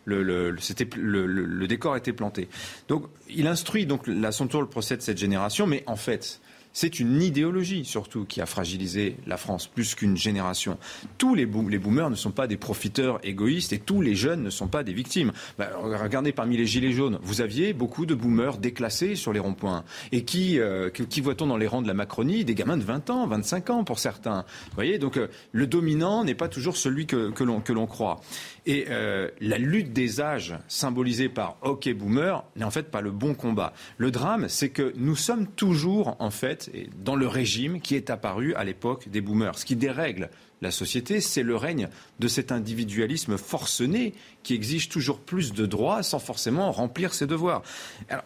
[0.05, 2.49] le, décor était planté.
[2.87, 6.41] Donc il instruit donc à son tour le procès de cette génération, mais en fait,
[6.75, 10.77] c'est une idéologie surtout qui a fragilisé la France plus qu'une génération.
[11.17, 14.51] Tous les, les, boomers ne sont pas des profiteurs égoïstes et tous les jeunes ne
[14.51, 15.33] sont pas des victimes.
[15.57, 19.85] Bah, regardez parmi les gilets jaunes, vous aviez beaucoup de boomers déclassés sur les ronds-points.
[20.13, 22.45] Et qui, euh, qui, voit-on dans les rangs de la Macronie?
[22.45, 24.45] Des gamins de 20 ans, 25 ans pour certains.
[24.67, 28.21] Vous voyez, donc euh, le dominant n'est pas toujours celui que, que l'on croit.
[28.67, 33.11] Et euh, la lutte des âges symbolisée par OK Boomer n'est en fait pas le
[33.11, 33.75] bon combat.
[33.99, 38.55] Le drame, c'est que nous sommes toujours en fait dans le régime qui est apparu
[38.55, 40.31] à l'époque des boomers, ce qui dérègle
[40.65, 46.03] la société, c'est le règne de cet individualisme forcené qui exige toujours plus de droits
[46.03, 47.63] sans forcément remplir ses devoirs.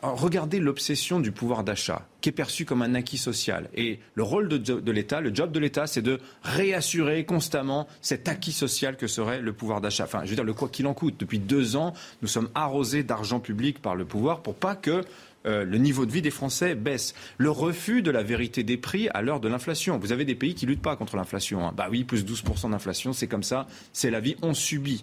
[0.02, 3.68] regardez l'obsession du pouvoir d'achat, qui est perçu comme un acquis social.
[3.74, 8.52] Et le rôle de, l'État, le job de l'État, c'est de réassurer constamment cet acquis
[8.52, 10.04] social que serait le pouvoir d'achat.
[10.04, 11.16] Enfin, je veux dire, le quoi qu'il en coûte.
[11.18, 15.04] Depuis deux ans, nous sommes arrosés d'argent public par le pouvoir pour pas que
[15.48, 17.14] euh, le niveau de vie des Français baisse.
[17.38, 19.98] Le refus de la vérité des prix à l'heure de l'inflation.
[19.98, 21.66] Vous avez des pays qui luttent pas contre l'inflation.
[21.66, 21.72] Hein.
[21.74, 25.02] Bah oui, plus 12% d'inflation, c'est comme ça, c'est la vie, on subit.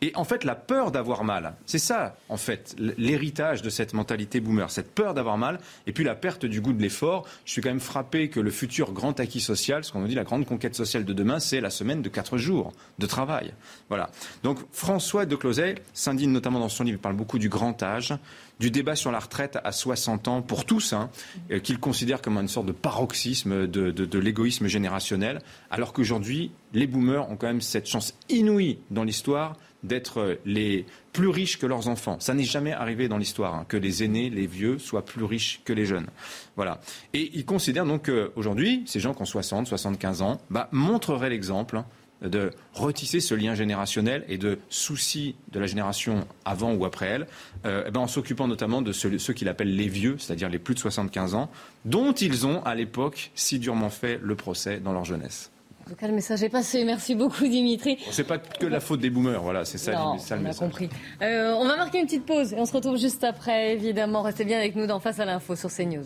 [0.00, 4.40] Et en fait, la peur d'avoir mal, c'est ça, en fait, l'héritage de cette mentalité
[4.40, 7.26] boomer, cette peur d'avoir mal, et puis la perte du goût de l'effort.
[7.44, 10.24] Je suis quand même frappé que le futur grand acquis social, ce qu'on dit la
[10.24, 13.52] grande conquête sociale de demain, c'est la semaine de 4 jours de travail.
[13.88, 14.10] Voilà.
[14.42, 18.14] Donc François de Closet s'indigne notamment dans son livre, il parle beaucoup du grand âge,
[18.62, 21.10] du débat sur la retraite à 60 ans pour tous, hein,
[21.50, 27.28] euh, qu'il considère comme une sorte de paroxysme de, l'égoïsme générationnel, alors qu'aujourd'hui, les boomers
[27.28, 32.18] ont quand même cette chance inouïe dans l'histoire d'être les plus riches que leurs enfants.
[32.20, 35.60] Ça n'est jamais arrivé dans l'histoire hein, que les aînés, les vieux, soient plus riches
[35.64, 36.06] que les jeunes.
[36.54, 36.80] Voilà.
[37.14, 41.82] Et il considère donc qu'aujourd'hui, ces gens qui ont 60, 75 ans, bah, montreraient l'exemple
[42.22, 47.26] de retisser ce lien générationnel et de souci de la génération avant ou après elle,
[47.66, 50.74] euh, eh ben, en s'occupant notamment de ceux, qu'il appelle les vieux, c'est-à-dire les plus
[50.74, 51.50] de 75 ans,
[51.84, 55.50] dont ils ont à l'époque si durement fait le procès dans leur jeunesse.
[55.84, 56.84] En tout cas, le message est passé.
[56.84, 57.98] Merci beaucoup, Dimitri.
[58.10, 60.54] C'est pas que la faute des boomers, voilà, c'est ça, non, ça le on a
[60.54, 60.88] compris.
[61.22, 64.22] Euh, on va marquer une petite pause et on se retrouve juste après, évidemment.
[64.22, 66.04] Restez bien avec nous dans Face à l'info sur CNews.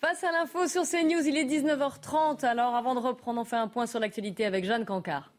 [0.00, 2.44] Face à l'info sur CNews, il est 19h30.
[2.44, 5.32] Alors avant de reprendre, on fait un point sur l'actualité avec Jeanne Cancard.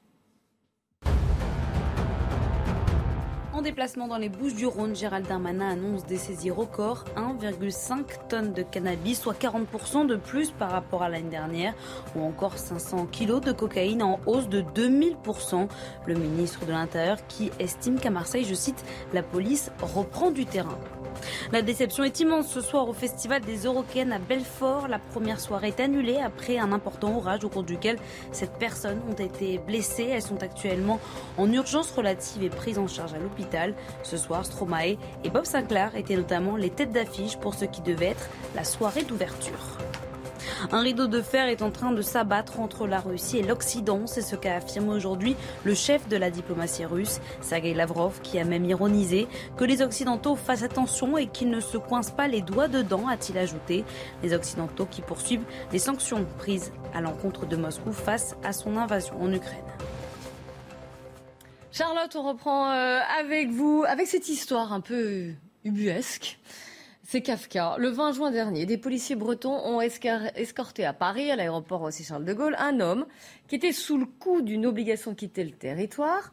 [3.51, 8.53] En déplacement dans les Bouches du Rhône, Gérald Darmanin annonce des saisies records 1,5 tonnes
[8.53, 11.73] de cannabis, soit 40% de plus par rapport à l'année dernière,
[12.15, 15.67] ou encore 500 kilos de cocaïne en hausse de 2000%.
[16.05, 20.77] Le ministre de l'Intérieur qui estime qu'à Marseille, je cite, la police reprend du terrain.
[21.51, 24.87] La déception est immense ce soir au Festival des Eurocaines à Belfort.
[24.87, 27.97] La première soirée est annulée après un important orage au cours duquel
[28.31, 30.07] sept personnes ont été blessées.
[30.11, 30.99] Elles sont actuellement
[31.37, 33.39] en urgence relative et prises en charge à l'hôpital.
[34.03, 38.07] Ce soir, Stromae et Bob Sinclair étaient notamment les têtes d'affiche pour ce qui devait
[38.07, 39.77] être la soirée d'ouverture.
[40.71, 44.07] Un rideau de fer est en train de s'abattre entre la Russie et l'Occident.
[44.07, 48.43] C'est ce qu'a affirmé aujourd'hui le chef de la diplomatie russe, Sergei Lavrov, qui a
[48.43, 52.67] même ironisé que les Occidentaux fassent attention et qu'ils ne se coincent pas les doigts
[52.67, 53.85] dedans, a-t-il ajouté.
[54.21, 59.15] Les Occidentaux qui poursuivent les sanctions prises à l'encontre de Moscou face à son invasion
[59.21, 59.63] en Ukraine.
[61.71, 66.39] Charlotte, on reprend euh, avec vous, avec cette histoire un peu ubuesque.
[67.03, 67.75] C'est Kafka.
[67.77, 72.25] Le 20 juin dernier, des policiers bretons ont escorté à Paris, à l'aéroport aussi Charles
[72.25, 73.05] de Gaulle, un homme
[73.47, 76.31] qui était sous le coup d'une obligation de quitter le territoire.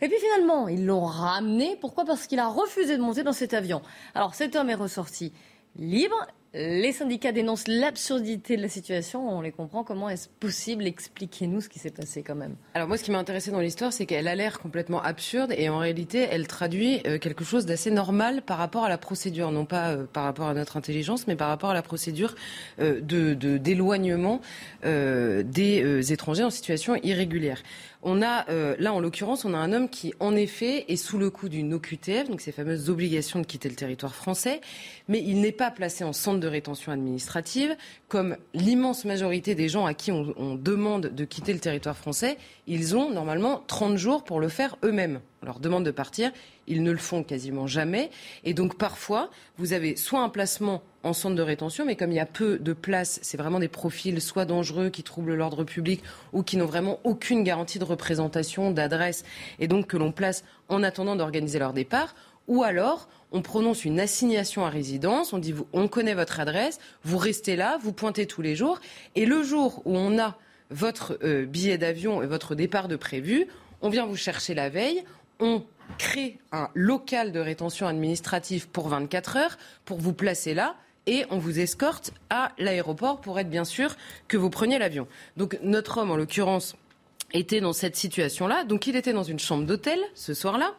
[0.00, 1.76] Et puis finalement, ils l'ont ramené.
[1.80, 2.06] Pourquoi?
[2.06, 3.82] Parce qu'il a refusé de monter dans cet avion.
[4.14, 5.32] Alors cet homme est ressorti
[5.76, 9.28] libre les syndicats dénoncent l'absurdité de la situation.
[9.28, 9.84] On les comprend.
[9.84, 10.86] Comment est-ce possible?
[10.86, 12.56] Expliquez-nous ce qui s'est passé quand même.
[12.74, 15.68] Alors moi, ce qui m'a intéressé dans l'histoire, c'est qu'elle a l'air complètement absurde et
[15.68, 19.64] en réalité, elle traduit euh, quelque chose d'assez normal par rapport à la procédure, non
[19.64, 22.34] pas euh, par rapport à notre intelligence, mais par rapport à la procédure
[22.80, 24.40] euh, d'éloignement
[24.82, 27.62] des étrangers en situation irrégulière.
[28.02, 31.18] On a euh, là, en l'occurrence, on a un homme qui, en effet, est sous
[31.18, 34.62] le coup d'une OQTF, donc ces fameuses obligations de quitter le territoire français,
[35.08, 37.76] mais il n'est pas placé en centre de rétention administrative,
[38.08, 42.38] comme l'immense majorité des gens à qui on, on, demande de quitter le territoire français.
[42.66, 45.20] Ils ont normalement 30 jours pour le faire eux-mêmes.
[45.42, 46.32] On leur demande de partir,
[46.66, 48.10] ils ne le font quasiment jamais,
[48.44, 52.16] et donc parfois, vous avez soit un placement en centre de rétention, mais comme il
[52.16, 56.02] y a peu de places, c'est vraiment des profils soit dangereux, qui troublent l'ordre public,
[56.32, 59.24] ou qui n'ont vraiment aucune garantie de représentation, d'adresse,
[59.58, 62.14] et donc que l'on place en attendant d'organiser leur départ,
[62.48, 67.18] ou alors on prononce une assignation à résidence, on dit on connaît votre adresse, vous
[67.18, 68.80] restez là, vous pointez tous les jours,
[69.14, 70.36] et le jour où on a
[70.70, 73.46] votre euh, billet d'avion et votre départ de prévu,
[73.82, 75.02] on vient vous chercher la veille,
[75.38, 75.64] on
[75.98, 80.76] crée un local de rétention administrative pour 24 heures pour vous placer là
[81.10, 83.96] et on vous escorte à l'aéroport pour être bien sûr
[84.28, 85.08] que vous preniez l'avion.
[85.36, 86.76] Donc notre homme, en l'occurrence,
[87.32, 88.62] était dans cette situation-là.
[88.62, 90.72] Donc il était dans une chambre d'hôtel ce soir-là.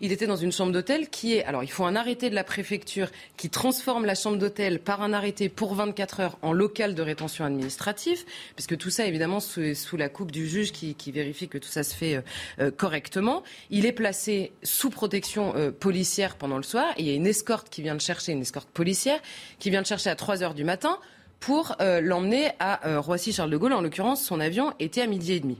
[0.00, 1.44] Il était dans une chambre d'hôtel qui est.
[1.44, 5.12] Alors, il faut un arrêté de la préfecture qui transforme la chambre d'hôtel par un
[5.12, 9.96] arrêté pour 24 heures en local de rétention administrative, puisque tout ça, évidemment, sous, sous
[9.96, 12.20] la coupe du juge qui, qui, vérifie que tout ça se fait euh,
[12.60, 13.42] euh, correctement.
[13.70, 16.86] Il est placé sous protection euh, policière pendant le soir.
[16.98, 19.20] Il y a une escorte qui vient de chercher, une escorte policière,
[19.58, 20.98] qui vient de chercher à 3 heures du matin
[21.40, 23.72] pour euh, l'emmener à euh, Roissy-Charles de Gaulle.
[23.72, 25.58] En l'occurrence, son avion était à midi et demi.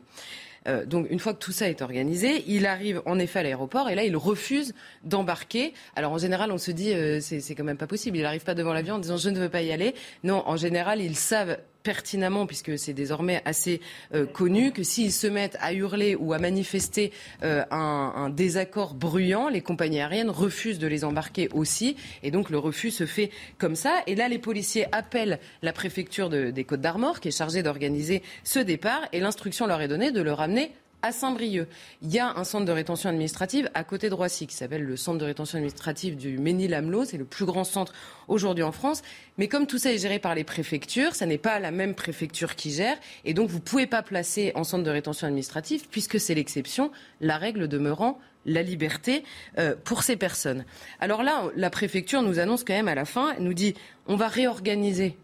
[0.67, 3.89] Euh, donc une fois que tout ça est organisé, il arrive en effet à l'aéroport
[3.89, 4.75] et là il refuse
[5.05, 5.75] d'embarquer.
[5.95, 8.55] Alors en général on se dit euh, c'est quand même pas possible, il n'arrive pas
[8.55, 9.95] devant l'avion en disant je ne veux pas y aller.
[10.25, 13.81] Non, en général ils savent pertinemment, puisque c'est désormais assez
[14.13, 17.13] euh, connu, que s'ils se mettent à hurler ou à manifester
[17.45, 21.95] euh, un, désaccord bruyant, les compagnies aériennes refusent de les embarquer aussi.
[22.25, 24.03] Et donc le refus se fait comme ça.
[24.09, 28.21] Et là, les policiers appellent la préfecture de, des Côtes d'Armor, qui est chargée d'organiser
[28.43, 30.73] ce départ, et l'instruction leur est donnée de le ramener
[31.03, 31.69] à Saint-Brieuc.
[32.03, 34.97] Il y a un centre de rétention administrative à côté de Roissy qui s'appelle le
[34.97, 37.05] centre de rétention administrative du Ménil-Amelot.
[37.05, 37.93] C'est le plus grand centre
[38.29, 39.03] aujourd'hui en France.
[39.39, 42.57] Mais comme tout ça est géré par les préfectures, ça n'est pas la même préfecture
[42.57, 42.97] qui gère.
[43.25, 46.91] Et donc, vous ne pouvez pas placer en centre de rétention administrative puisque c'est l'exception,
[47.21, 49.25] la règle demeurant la liberté
[49.59, 50.65] euh, pour ces personnes.
[51.01, 53.75] Alors là, la préfecture nous annonce quand même à la fin, elle nous dit
[54.07, 55.17] on va réorganiser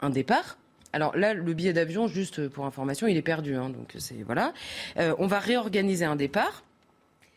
[0.00, 0.56] un départ
[0.92, 3.56] alors là, le billet d'avion, juste pour information, il est perdu.
[3.56, 4.52] Hein, donc c'est voilà.
[4.98, 6.64] Euh, on va réorganiser un départ.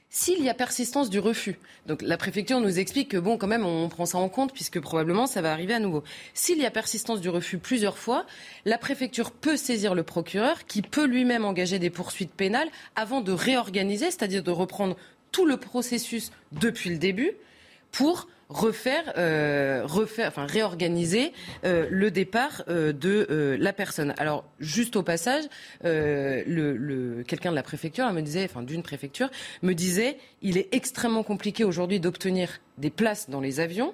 [0.09, 3.65] S'il y a persistance du refus, donc la préfecture nous explique que bon, quand même,
[3.65, 6.03] on prend ça en compte puisque probablement ça va arriver à nouveau.
[6.33, 8.25] S'il y a persistance du refus plusieurs fois,
[8.63, 13.33] la préfecture peut saisir le procureur qui peut lui-même engager des poursuites pénales avant de
[13.33, 14.95] réorganiser, c'est-à-dire de reprendre
[15.33, 17.31] tout le processus depuis le début
[17.91, 24.13] pour refaire, euh, refaire, enfin réorganiser euh, le départ euh, de la personne.
[24.17, 25.43] Alors juste au passage,
[25.81, 29.29] quelqu'un de la préfecture me disait, enfin d'une préfecture,
[29.61, 33.93] me disait, il est extrêmement compliqué aujourd'hui d'obtenir des places dans les avions.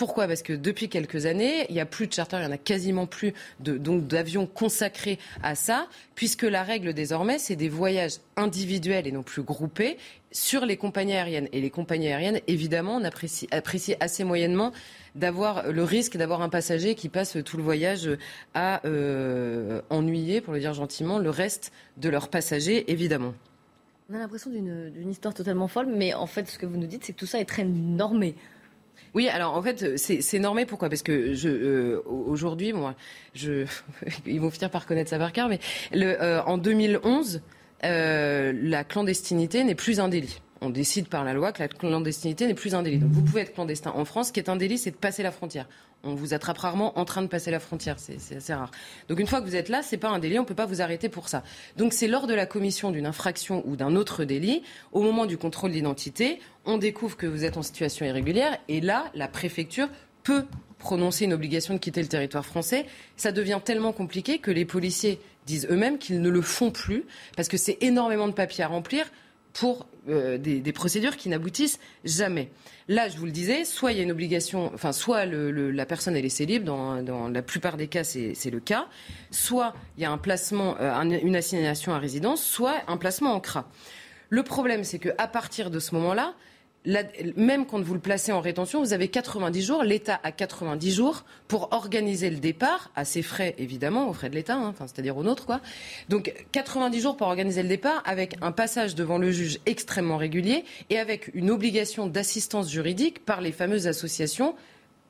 [0.00, 0.26] Pourquoi?
[0.26, 2.56] Parce que depuis quelques années, il n'y a plus de charter, il n'y en a
[2.56, 8.14] quasiment plus de, donc d'avions consacrés à ça, puisque la règle désormais, c'est des voyages
[8.34, 9.98] individuels et non plus groupés
[10.32, 11.48] sur les compagnies aériennes.
[11.52, 13.46] Et les compagnies aériennes, évidemment, on apprécie,
[14.00, 14.72] assez moyennement
[15.16, 18.08] d'avoir le risque d'avoir un passager qui passe tout le voyage
[18.54, 23.34] à euh, ennuyer, pour le dire gentiment, le reste de leurs passagers, évidemment.
[24.08, 27.04] On a l'impression d'une histoire totalement folle, mais en fait, ce que vous nous dites,
[27.04, 28.34] c'est que tout ça est très normé.
[29.14, 30.66] Oui, alors en fait, c'est normé.
[30.66, 30.88] Pourquoi?
[30.88, 32.94] Parce que euh, aujourd'hui, moi,
[33.34, 33.66] je,
[34.26, 35.58] ils vont finir par connaître cœur, mais
[35.92, 37.42] le, euh, en 2011,
[37.84, 40.40] euh, la clandestinité n'est plus un délit.
[40.60, 42.98] On décide par la loi que la clandestinité n'est plus un délit.
[42.98, 44.28] Donc vous pouvez être clandestin en France.
[44.28, 45.66] Ce qui est un délit, c'est de passer la frontière.
[46.02, 48.70] On vous attrape rarement en train de passer la frontière, c'est assez rare.
[49.08, 50.80] Donc une fois que vous êtes là, c'est pas un délit, on peut pas vous
[50.80, 51.42] arrêter pour ça.
[51.76, 55.36] Donc c'est lors de la commission d'une infraction ou d'un autre délit, au moment du
[55.36, 59.88] contrôle d'identité, on découvre que vous êtes en situation irrégulière et là, la préfecture
[60.22, 60.46] peut
[60.78, 62.86] prononcer une obligation de quitter le territoire français.
[63.16, 67.04] Ça devient tellement compliqué que les policiers disent eux-mêmes qu'ils ne le font plus
[67.36, 69.04] parce que c'est énormément de papiers à remplir
[69.52, 72.50] pour euh, des, procédures qui n'aboutissent jamais.
[72.88, 76.16] Là, je vous le disais, soit il y a une obligation, enfin, soit la personne
[76.16, 78.86] est laissée libre, dans, dans la plupart des cas, c'est le cas,
[79.30, 83.40] soit il y a un placement, euh, une assignation à résidence, soit un placement en
[83.40, 83.68] CRA.
[84.30, 86.34] Le problème, c'est qu'à partir de ce moment-là,
[87.36, 89.82] même quand vous le placez en rétention, vous avez 90 jours.
[89.82, 94.34] L'État a 90 jours pour organiser le départ, à ses frais évidemment, aux frais de
[94.34, 95.44] l'État, hein, c'est-à-dire aux nôtres.
[95.44, 95.60] Quoi.
[96.08, 100.64] Donc 90 jours pour organiser le départ avec un passage devant le juge extrêmement régulier
[100.88, 104.54] et avec une obligation d'assistance juridique par les fameuses associations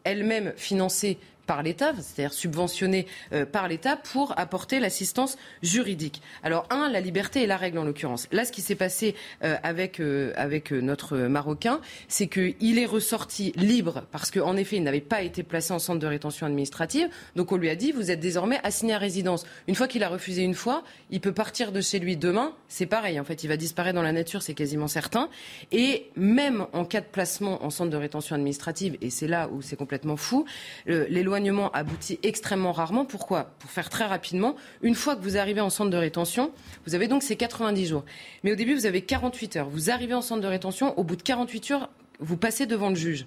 [0.05, 1.19] elles-mêmes financées
[1.51, 6.23] par l'État, c'est-à-dire subventionné euh, par l'État pour apporter l'assistance juridique.
[6.45, 8.29] Alors, un, la liberté est la règle en l'occurrence.
[8.31, 13.53] Là, ce qui s'est passé euh, avec, euh, avec notre Marocain, c'est qu'il est ressorti
[13.57, 17.09] libre parce qu'en effet, il n'avait pas été placé en centre de rétention administrative.
[17.35, 19.45] Donc, on lui a dit, vous êtes désormais assigné à résidence.
[19.67, 22.55] Une fois qu'il a refusé une fois, il peut partir de chez lui demain.
[22.69, 25.29] C'est pareil, en fait, il va disparaître dans la nature, c'est quasiment certain.
[25.73, 29.63] Et même en cas de placement en centre de rétention administrative, et c'est là où
[29.63, 30.45] c'est complètement fou,
[30.87, 31.40] l'éloignement
[31.73, 33.05] aboutit extrêmement rarement.
[33.05, 33.53] Pourquoi?
[33.59, 36.51] Pour faire très rapidement, une fois que vous arrivez en centre de rétention,
[36.87, 38.05] vous avez donc ces 90 jours.
[38.45, 39.69] Mais au début, vous avez 48 heures.
[39.69, 42.95] Vous arrivez en centre de rétention, au bout de 48 heures, vous passez devant le
[42.95, 43.27] juge.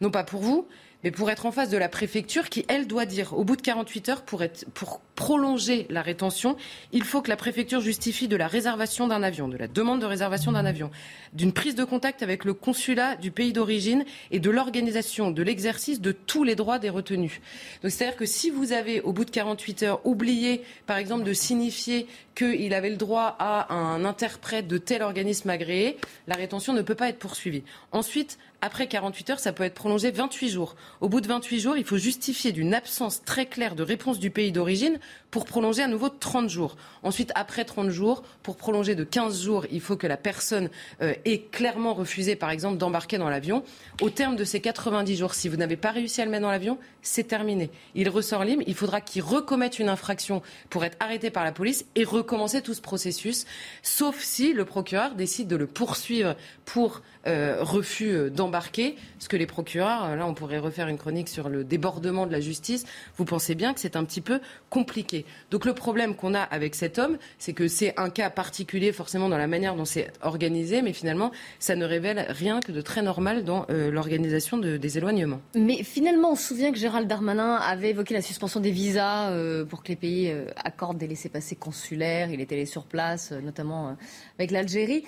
[0.00, 0.66] Non pas pour vous,
[1.02, 3.62] mais pour être en face de la préfecture qui, elle, doit dire, au bout de
[3.62, 6.56] 48 heures, pour, prolonger la rétention,
[6.92, 10.06] il faut que la préfecture justifie de la réservation d'un avion, de la demande de
[10.06, 10.90] réservation d'un avion,
[11.34, 16.00] d'une prise de contact avec le consulat du pays d'origine et de l'organisation de l'exercice
[16.00, 17.42] de tous les droits des retenus.
[17.82, 21.34] Donc c'est-à-dire que si vous avez, au bout de 48 heures, oublié, par exemple, de
[21.34, 22.06] signifier
[22.40, 26.94] qu'il avait le droit à un interprète de tel organisme agréé, la rétention ne peut
[26.94, 27.62] pas être poursuivie.
[27.92, 30.74] Ensuite, après 48 heures, ça peut être prolongé 28 jours.
[31.02, 34.30] Au bout de 28 jours, il faut justifier d'une absence très claire de réponse du
[34.30, 34.98] pays d'origine
[35.30, 36.76] pour prolonger à nouveau de 30 jours.
[37.02, 40.70] Ensuite, après 30 jours, pour prolonger de 15 jours, il faut que la personne
[41.02, 43.62] euh, ait clairement refusé, par exemple, d'embarquer dans l'avion.
[44.00, 46.50] Au terme de ces 90 jours, si vous n'avez pas réussi à le mettre dans
[46.50, 47.70] l'avion, c'est terminé.
[47.94, 48.62] Il ressort libre.
[48.66, 52.74] Il faudra qu'il recommette une infraction pour être arrêté par la police et recommencer tout
[52.74, 53.46] ce processus,
[53.82, 56.34] sauf si le procureur décide de le poursuivre
[56.64, 58.96] pour euh, refus euh, d'embarquer.
[59.18, 62.40] Ce que les procureurs, là, on pourrait refaire une chronique sur le débordement de la
[62.40, 62.84] justice.
[63.16, 64.40] Vous pensez bien que c'est un petit peu
[64.70, 65.19] compliqué.
[65.50, 69.28] Donc le problème qu'on a avec cet homme, c'est que c'est un cas particulier forcément
[69.28, 73.02] dans la manière dont c'est organisé, mais finalement, ça ne révèle rien que de très
[73.02, 75.40] normal dans euh, l'organisation des éloignements.
[75.54, 79.64] Mais finalement, on se souvient que Gérald Darmanin avait évoqué la suspension des visas euh,
[79.64, 82.30] pour que les pays euh, accordent des laissés-passer consulaires.
[82.30, 83.96] Il était sur place, notamment
[84.38, 85.04] avec l'Algérie.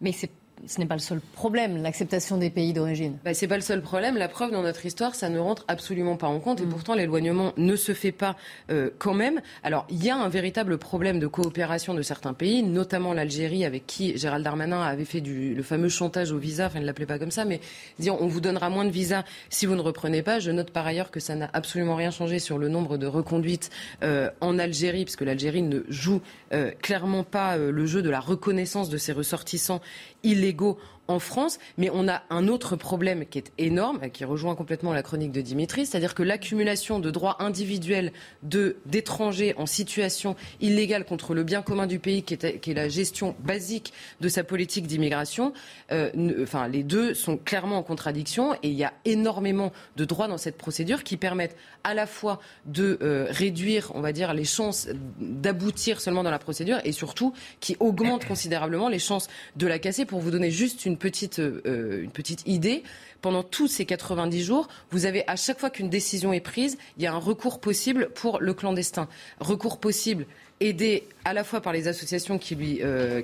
[0.00, 0.30] Mais c'est
[0.64, 3.18] ce n'est pas le seul problème, l'acceptation des pays d'origine.
[3.24, 4.16] Bah, ce n'est pas le seul problème.
[4.16, 6.60] La preuve dans notre histoire, ça ne rentre absolument pas en compte.
[6.60, 6.68] Et mm.
[6.68, 8.36] pourtant, l'éloignement ne se fait pas
[8.70, 9.40] euh, quand même.
[9.62, 13.86] Alors, il y a un véritable problème de coopération de certains pays, notamment l'Algérie, avec
[13.86, 16.66] qui Gérald Darmanin avait fait du, le fameux chantage au visa.
[16.66, 17.60] Enfin, il ne l'appelait pas comme ça, mais
[17.98, 20.38] disant on vous donnera moins de visas si vous ne reprenez pas.
[20.38, 23.70] Je note par ailleurs que ça n'a absolument rien changé sur le nombre de reconduites
[24.02, 28.88] euh, en Algérie, puisque l'Algérie ne joue euh, clairement pas le jeu de la reconnaissance
[28.88, 29.80] de ses ressortissants
[30.26, 30.78] illégaux
[31.08, 35.02] en France, mais on a un autre problème qui est énorme, qui rejoint complètement la
[35.02, 41.44] chronique de Dimitri, c'est-à-dire que l'accumulation de droits individuels d'étrangers en situation illégale contre le
[41.44, 45.52] bien commun du pays, qui est, la gestion basique de sa politique d'immigration,
[45.92, 46.10] euh,
[46.42, 50.38] enfin les deux sont clairement en contradiction et il y a énormément de droits dans
[50.38, 54.88] cette procédure qui permettent à la fois de euh, réduire, on va dire, les chances
[55.20, 60.04] d'aboutir seulement dans la procédure et surtout qui augmentent considérablement les chances de la casser.
[60.04, 62.82] Pour vous donner juste une petite, euh, une petite idée,
[63.22, 67.02] pendant tous ces 90 jours, vous avez à chaque fois qu'une décision est prise, il
[67.02, 69.08] y a un recours possible pour le clandestin.
[69.40, 70.26] Recours possible
[70.60, 73.20] aidé à la fois par les associations qui lui, euh,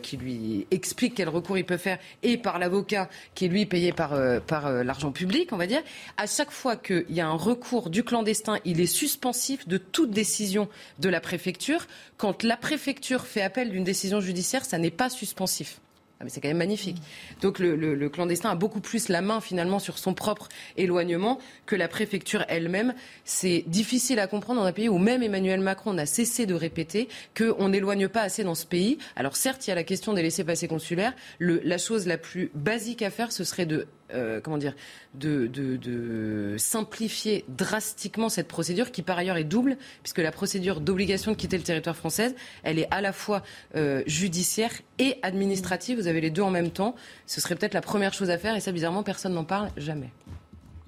[0.70, 4.10] expliquent quel recours il peut faire et par l'avocat qui est lui payé par,
[4.46, 5.82] par euh, l'argent public, on va dire.
[6.16, 10.10] À chaque fois qu'il y a un recours du clandestin, il est suspensif de toute
[10.10, 10.68] décision
[10.98, 11.86] de la préfecture.
[12.16, 15.80] Quand la préfecture fait appel d'une décision judiciaire, ça n'est pas suspensif.
[16.22, 16.98] Ah, mais c'est quand même magnifique.
[17.40, 21.88] Donc le, clandestin a beaucoup plus la main finalement sur son propre éloignement que la
[21.88, 22.94] préfecture elle-même.
[23.24, 27.08] C'est difficile à comprendre dans un pays où même Emmanuel Macron n'a cessé de répéter
[27.36, 28.98] qu'on n'éloigne pas assez dans ce pays.
[29.16, 31.12] Alors certes, il y a la question des laissés-passer consulaires.
[31.40, 34.74] la chose la plus basique à faire, ce serait de euh, comment dire,
[35.14, 41.36] de, simplifier drastiquement cette procédure qui par ailleurs est double, puisque la procédure d'obligation de
[41.36, 43.42] quitter le territoire français, elle est à la fois
[43.74, 45.98] euh, judiciaire et administrative.
[45.98, 46.94] Vous avez les deux en même temps.
[47.26, 50.10] Ce serait peut-être la première chose à faire, et ça, bizarrement, personne n'en parle jamais.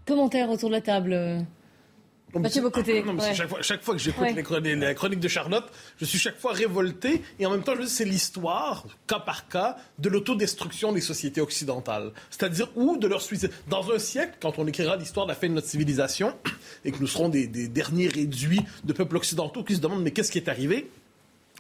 [0.06, 1.46] Commentaire autour de la table.
[3.34, 5.64] Chaque, fois, chaque, fois, que j'écoute les, chroniques de Charlotte,
[5.98, 9.48] je suis chaque fois révolté et en même temps, je dis c'est l'histoire, cas par
[9.48, 12.12] cas, de l'autodestruction des sociétés occidentales.
[12.30, 13.50] C'est-à-dire, ou de leur suicide.
[13.68, 16.34] Dans un siècle, quand on écrira l'histoire de la fin de notre civilisation
[16.84, 20.10] et que nous serons des, des derniers réduits de peuples occidentaux qui se demandent mais
[20.10, 20.90] qu'est-ce qui est arrivé?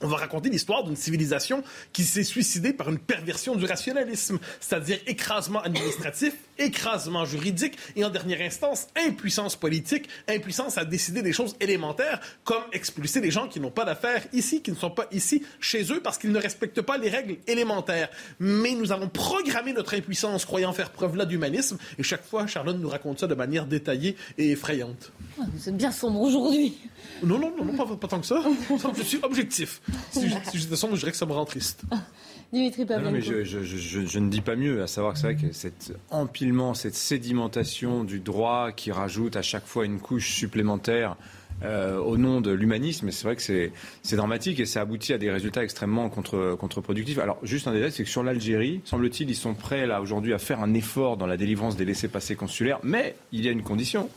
[0.04, 4.98] On va raconter l'histoire d'une civilisation qui s'est suicidée par une perversion du rationalisme, c'est-à-dire
[5.06, 11.56] écrasement administratif, écrasement juridique et en dernière instance, impuissance politique, impuissance à décider des choses
[11.58, 15.42] élémentaires comme expulser les gens qui n'ont pas d'affaires ici, qui ne sont pas ici
[15.58, 18.10] chez eux parce qu'ils ne respectent pas les règles élémentaires.
[18.38, 22.76] Mais nous avons programmé notre impuissance croyant faire preuve là d'humanisme et chaque fois, Charlotte
[22.78, 25.12] nous raconte ça de manière détaillée et effrayante.
[25.40, 26.76] Ah, vous êtes bien sombre aujourd'hui.
[27.22, 28.42] Non, non, non, pas, pas tant que ça.
[28.98, 29.80] Je suis objectif.
[30.10, 31.82] Si j'étais sombre, je dirais que ça me rend triste.
[32.52, 35.34] Dimitri non, mais je, je, je, ne dis pas mieux, à savoir que c'est vrai
[35.34, 41.16] que cet empilement, cette sédimentation du droit qui rajoute à chaque fois une couche supplémentaire
[41.64, 45.30] euh, au nom de l'humanisme, c'est vrai que c'est dramatique et ça aboutit à des
[45.30, 47.18] résultats extrêmement contre, contre-productifs.
[47.18, 50.38] Alors, juste un détail, c'est que sur l'Algérie, semble-t-il, ils sont prêts là aujourd'hui à
[50.38, 54.10] faire un effort dans la délivrance des laissés-passer consulaires, mais il y a une condition.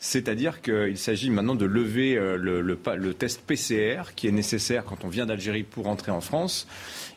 [0.00, 5.04] C'est-à-dire qu'il s'agit maintenant de lever euh, le, le, test PCR qui est nécessaire quand
[5.04, 6.68] on vient d'Algérie pour entrer en France.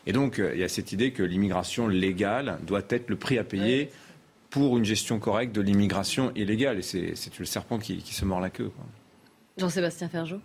[0.06, 3.38] Et donc, euh, il y a cette idée que l'immigration légale doit être le prix
[3.38, 3.90] à payer
[4.50, 6.78] pour une gestion correcte de l'immigration illégale.
[6.78, 8.70] Et c'est le serpent qui, se mord la queue.
[9.56, 10.40] Jean-Sébastien Ferjot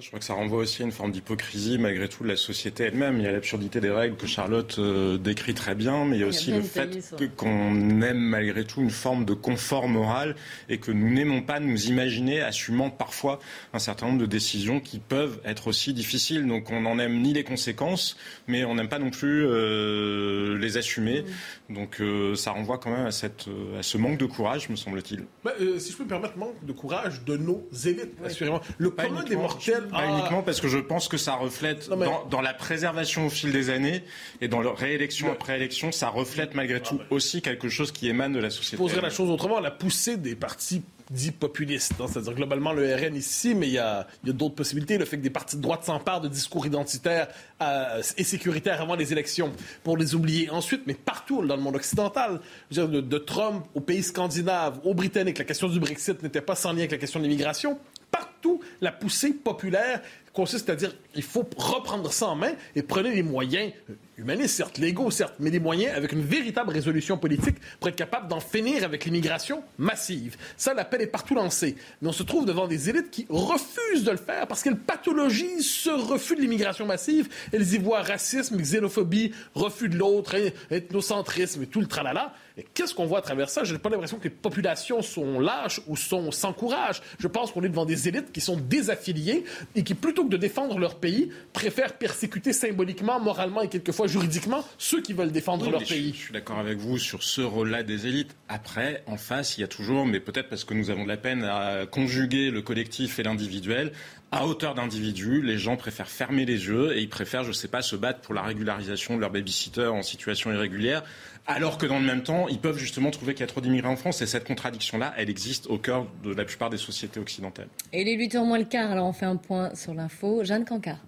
[0.00, 2.84] je crois que ça renvoie aussi à une forme d'hypocrisie malgré tout de la société
[2.84, 3.18] elle-même.
[3.18, 6.24] Il y a l'absurdité des règles que Charlotte euh, décrit très bien, mais il y
[6.24, 10.34] a aussi le fait qu'on aime malgré tout une forme de confort moral
[10.70, 13.38] et que nous n'aimons pas nous imaginer assumant parfois
[13.74, 16.46] un certain nombre de décisions qui peuvent être aussi difficiles.
[16.46, 18.16] Donc on n'en aime ni les conséquences,
[18.46, 21.24] mais on n'aime pas non plus euh, les assumer.
[21.68, 23.44] Donc euh, ça renvoie quand même à, cette,
[23.78, 25.26] à ce manque de courage, me semble-t-il.
[25.44, 28.62] Bah, si je peux me permettre, manque de courage de nos élites, assurément.
[28.78, 30.08] Le commun des mortels pas ah.
[30.08, 31.88] uniquement parce que je pense que ça reflète
[32.30, 34.04] dans, la préservation au fil des années
[34.40, 38.32] et dans leur réélection après élection, ça reflète malgré tout aussi quelque chose qui émane
[38.32, 38.76] de la société.
[38.76, 41.94] Je poserais la chose autrement, la poussée des partis dits populistes.
[42.00, 42.06] Hein.
[42.08, 44.98] C'est-à-dire globalement le RN ici, mais il y a, d'autres possibilités.
[44.98, 47.28] Le fait que des partis de droite s'emparent de discours identitaires
[47.60, 49.52] euh, et sécuritaires avant les élections
[49.84, 54.02] pour les oublier ensuite, mais partout dans le monde occidental, de, de, Trump aux pays
[54.02, 57.24] scandinaves, aux Britanniques, la question du Brexit n'était pas sans lien avec la question de
[57.24, 57.78] l'immigration
[58.12, 60.00] partout la poussée populaire
[60.32, 63.72] consiste à dire il faut reprendre ça en main et prenez les moyens
[64.16, 68.28] humanistes, certes, légaux, certes, mais des moyens avec une véritable résolution politique pour être capable
[68.28, 70.36] d'en finir avec l'immigration massive.
[70.56, 71.76] Ça, l'appel est partout lancé.
[72.00, 75.68] Mais on se trouve devant des élites qui refusent de le faire parce qu'elles pathologisent
[75.68, 77.28] ce refus de l'immigration massive.
[77.52, 80.36] Elles y voient racisme, xénophobie, refus de l'autre,
[80.70, 82.34] ethnocentrisme et tout le tralala.
[82.58, 83.64] Et qu'est-ce qu'on voit à travers ça?
[83.64, 87.00] Je n'ai pas l'impression que les populations sont lâches ou sont sans courage.
[87.18, 89.44] Je pense qu'on est devant des élites qui sont désaffiliées
[89.74, 94.64] et qui, plutôt que de défendre leur pays, préfèrent persécuter symboliquement, moralement et quelquefois juridiquement
[94.78, 96.12] ceux qui veulent défendre leur pays.
[96.14, 98.34] Je suis d'accord avec vous sur ce rôle-là des élites.
[98.48, 101.16] Après, en face, il y a toujours, mais peut-être parce que nous avons de la
[101.16, 103.92] peine à conjuguer le collectif et l'individuel,
[104.32, 107.68] à hauteur d'individus, les gens préfèrent fermer les yeux et ils préfèrent, je ne sais
[107.68, 111.04] pas, se battre pour la régularisation de leur babysitter en situation irrégulière,
[111.46, 113.88] alors que dans le même temps, ils peuvent justement trouver qu'il y a trop d'immigrés
[113.88, 114.22] en France.
[114.22, 117.68] Et cette contradiction-là, elle existe au cœur de la plupart des sociétés occidentales.
[117.92, 120.42] Et les 8h moins le quart, alors on fait un point sur l'info.
[120.44, 120.98] Jeanne Cancard.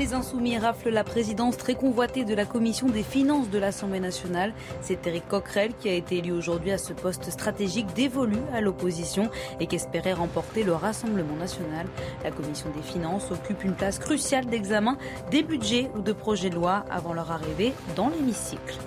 [0.00, 4.54] Les Insoumis raflent la présidence très convoitée de la Commission des finances de l'Assemblée nationale.
[4.80, 9.28] C'est Éric Coquerel qui a été élu aujourd'hui à ce poste stratégique dévolu à l'opposition
[9.60, 11.86] et qui espérait remporter le Rassemblement national.
[12.24, 14.96] La Commission des finances occupe une place cruciale d'examen
[15.30, 18.78] des budgets ou de projets de loi avant leur arrivée dans l'hémicycle.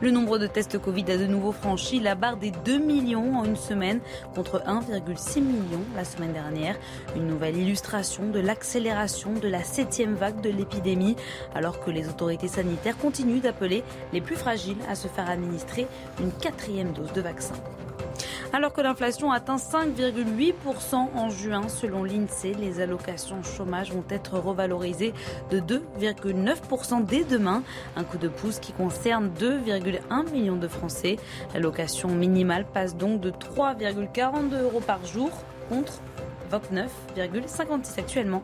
[0.00, 3.44] Le nombre de tests Covid a de nouveau franchi la barre des 2 millions en
[3.44, 4.00] une semaine
[4.34, 6.76] contre 1,6 million la semaine dernière.
[7.14, 11.16] Une nouvelle illustration de l'accélération de la septième vague de l'épidémie
[11.54, 15.86] alors que les autorités sanitaires continuent d'appeler les plus fragiles à se faire administrer
[16.20, 17.54] une quatrième dose de vaccin.
[18.52, 25.12] Alors que l'inflation atteint 5,8% en juin, selon l'INSEE, les allocations chômage vont être revalorisées
[25.50, 27.62] de 2,9% dès demain.
[27.96, 31.16] Un coup de pouce qui concerne 2,1 millions de Français.
[31.54, 35.30] L'allocation minimale passe donc de 3,42 euros par jour
[35.68, 36.00] contre
[36.50, 38.42] 29,56 actuellement.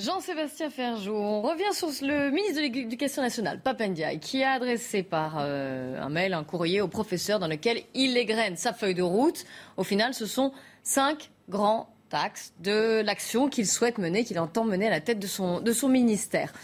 [0.00, 5.36] Jean-Sébastien Ferjou, on revient sur le ministre de l'Éducation nationale, Papendiaï, qui a adressé par
[5.38, 9.44] euh, un mail, un courrier au professeur dans lequel il égrène sa feuille de route.
[9.76, 10.52] Au final, ce sont
[10.84, 15.26] cinq grands axes de l'action qu'il souhaite mener, qu'il entend mener à la tête de
[15.26, 16.54] son, ministère.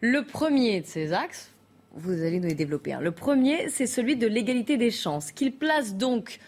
[0.00, 1.52] Le premier de ces axes,
[1.94, 2.92] vous allez nous les développer.
[2.92, 3.00] Hein.
[3.00, 6.38] Le premier, c'est celui de l'égalité des chances, qu'il place donc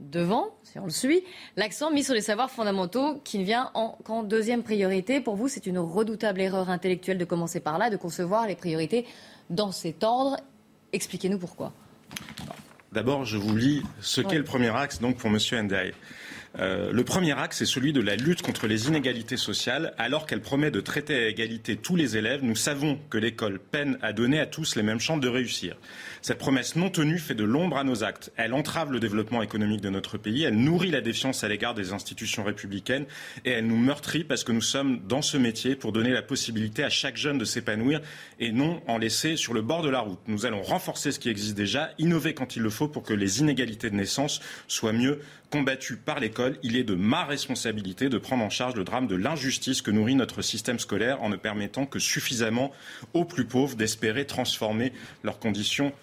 [0.00, 1.22] devant, si on le suit,
[1.56, 3.72] l'accent mis sur les savoirs fondamentaux qui ne vient
[4.04, 5.20] qu'en deuxième priorité.
[5.20, 9.06] Pour vous, c'est une redoutable erreur intellectuelle de commencer par là, de concevoir les priorités
[9.50, 10.36] dans cet ordre.
[10.92, 11.72] Expliquez-nous pourquoi.
[12.92, 15.38] D'abord, je vous lis ce qu'est le premier axe donc pour M.
[15.64, 15.92] Ndiaye.
[16.58, 19.94] Euh, le premier axe est celui de la lutte contre les inégalités sociales.
[19.98, 23.98] Alors qu'elle promet de traiter à égalité tous les élèves, nous savons que l'école peine
[24.00, 25.76] à donner à tous les mêmes chances de réussir.
[26.28, 28.30] Cette promesse non tenue fait de l'ombre à nos actes.
[28.36, 31.94] Elle entrave le développement économique de notre pays, elle nourrit la défiance à l'égard des
[31.94, 33.06] institutions républicaines
[33.46, 36.84] et elle nous meurtrit parce que nous sommes dans ce métier pour donner la possibilité
[36.84, 38.02] à chaque jeune de s'épanouir
[38.40, 40.18] et non en laisser sur le bord de la route.
[40.26, 43.40] Nous allons renforcer ce qui existe déjà, innover quand il le faut pour que les
[43.40, 46.58] inégalités de naissance soient mieux combattues par l'école.
[46.62, 50.14] Il est de ma responsabilité de prendre en charge le drame de l'injustice que nourrit
[50.14, 52.70] notre système scolaire en ne permettant que suffisamment
[53.14, 54.92] aux plus pauvres d'espérer transformer
[55.24, 55.94] leurs conditions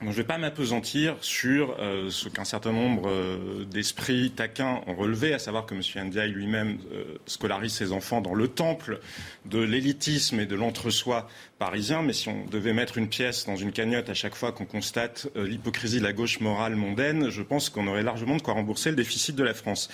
[0.00, 4.94] je ne vais pas m'apesantir sur euh, ce qu'un certain nombre euh, d'esprits taquins ont
[4.94, 5.80] relevé, à savoir que M.
[6.08, 9.00] Ndiaye lui-même euh, scolarise ses enfants dans le temple
[9.46, 11.28] de l'élitisme et de l'entre-soi
[11.58, 12.02] parisien.
[12.02, 15.28] Mais si on devait mettre une pièce dans une cagnotte à chaque fois qu'on constate
[15.34, 18.96] l'hypocrisie de la gauche morale mondaine, je pense qu'on aurait largement de quoi rembourser le
[18.96, 19.88] déficit de la France.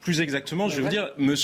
[0.00, 1.34] Plus exactement, je vais vous dire, M.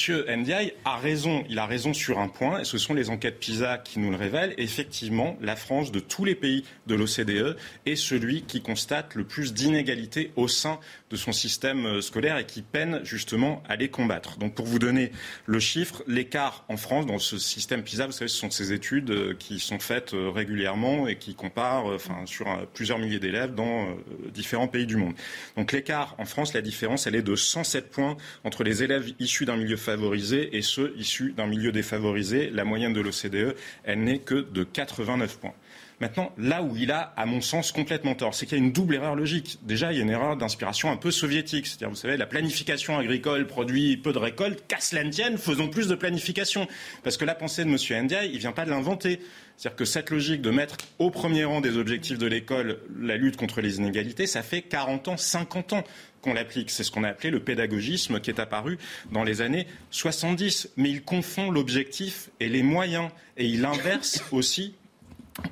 [0.40, 1.44] Ndiaye a raison.
[1.48, 4.16] Il a raison sur un point, et ce sont les enquêtes PISA qui nous le
[4.16, 4.54] révèlent.
[4.58, 7.56] Effectivement, la France, de tous les pays de l'OCDE,
[7.86, 10.78] est celui qui constate le plus d'inégalités au sein
[11.10, 14.38] de son système euh, scolaire et qui peine justement à les combattre.
[14.38, 15.12] Donc pour vous donner
[15.46, 19.10] le chiffre, l'écart en France dans ce système PISA, vous savez, ce sont ces études
[19.10, 21.96] euh, qui sont faites euh, régulièrement et qui comparent
[22.26, 23.96] sur plusieurs milliers d'élèves dans
[24.32, 25.14] différents pays du monde.
[25.56, 29.44] Donc l'écart en France, la différence, elle est de 107 points entre les élèves issus
[29.44, 32.50] d'un milieu favorisé et ceux issus d'un milieu défavorisé.
[32.50, 35.54] La moyenne de l'OCDE, elle n'est que de 89 points.
[35.98, 38.72] Maintenant, là où il a, à mon sens, complètement tort, c'est qu'il y a une
[38.72, 39.58] double erreur logique.
[39.62, 41.66] Déjà, il y a une erreur d'inspiration un peu soviétique.
[41.66, 44.62] C'est-à-dire, vous savez, la planification agricole produit peu de récoltes.
[44.68, 45.02] Qu'à cela
[45.38, 46.68] faisons plus de planification.
[47.02, 48.04] Parce que la pensée de M.
[48.04, 49.20] Ndiaye, il ne vient pas de l'inventer.
[49.56, 53.38] C'est-à-dire que cette logique de mettre au premier rang des objectifs de l'école la lutte
[53.38, 55.84] contre les inégalités, ça fait 40 ans, 50 ans
[56.20, 56.70] qu'on l'applique.
[56.70, 58.76] C'est ce qu'on a appelé le pédagogisme qui est apparu
[59.12, 60.72] dans les années 70.
[60.76, 63.08] Mais il confond l'objectif et les moyens.
[63.38, 64.74] Et il inverse aussi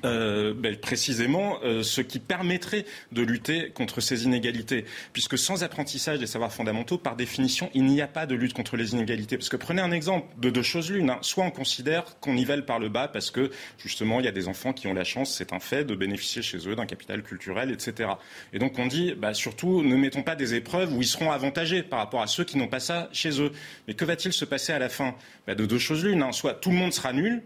[0.03, 4.85] euh, ben, précisément euh, ce qui permettrait de lutter contre ces inégalités.
[5.13, 8.77] Puisque sans apprentissage des savoirs fondamentaux, par définition, il n'y a pas de lutte contre
[8.77, 9.37] les inégalités.
[9.37, 11.09] Parce que prenez un exemple de deux choses l'une.
[11.09, 11.19] Hein.
[11.21, 14.47] Soit on considère qu'on nivelle par le bas parce que justement il y a des
[14.47, 17.71] enfants qui ont la chance, c'est un fait, de bénéficier chez eux d'un capital culturel,
[17.71, 18.09] etc.
[18.53, 21.83] Et donc on dit bah, surtout ne mettons pas des épreuves où ils seront avantagés
[21.83, 23.51] par rapport à ceux qui n'ont pas ça chez eux.
[23.87, 25.15] Mais que va-t-il se passer à la fin?
[25.47, 26.23] Bah, De deux choses l'une.
[26.23, 26.31] Hein.
[26.31, 27.43] Soit tout le monde sera nul,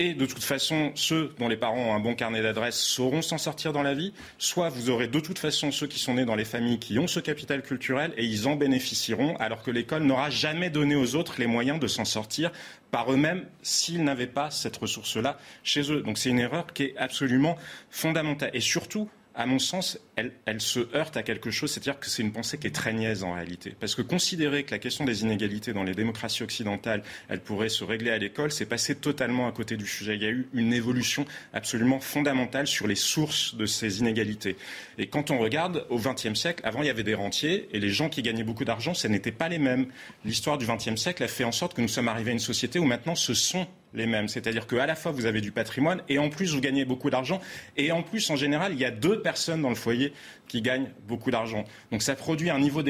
[0.00, 3.36] et de toute façon, ceux dont les parents ont un bon carnet d'adresses sauront s'en
[3.36, 6.36] sortir dans la vie, soit vous aurez de toute façon ceux qui sont nés dans
[6.36, 10.30] les familles qui ont ce capital culturel et ils en bénéficieront, alors que l'école n'aura
[10.30, 12.50] jamais donné aux autres les moyens de s'en sortir
[12.90, 16.00] par eux-mêmes s'ils n'avaient pas cette ressource-là chez eux.
[16.00, 17.58] Donc c'est une erreur qui est absolument
[17.90, 18.50] fondamentale.
[18.54, 19.98] Et surtout, à mon sens,
[20.46, 23.24] elle, se heurte à quelque chose, c'est-à-dire que c'est une pensée qui est très niaise
[23.24, 23.74] en réalité.
[23.78, 27.84] Parce que considérer que la question des inégalités dans les démocraties occidentales, elle pourrait se
[27.84, 30.16] régler à l'école, c'est passer totalement à côté du sujet.
[30.16, 34.56] Il y a eu une évolution absolument fondamentale sur les sources de ces inégalités.
[34.98, 37.90] Et quand on regarde au XXe siècle, avant il y avait des rentiers et les
[37.90, 39.86] gens qui gagnaient beaucoup d'argent, ce n'étaient pas les mêmes.
[40.24, 42.78] L'histoire du XXe siècle a fait en sorte que nous sommes arrivés à une société
[42.78, 44.28] où maintenant ce sont les mêmes.
[44.28, 47.40] C'est-à-dire qu'à la fois, vous avez du patrimoine et en plus, vous gagnez beaucoup d'argent.
[47.76, 50.09] Et en plus, en général, il y a deux personnes dans le foyer
[50.50, 51.64] qui gagnent beaucoup d'argent.
[51.92, 52.82] Donc ça produit un niveau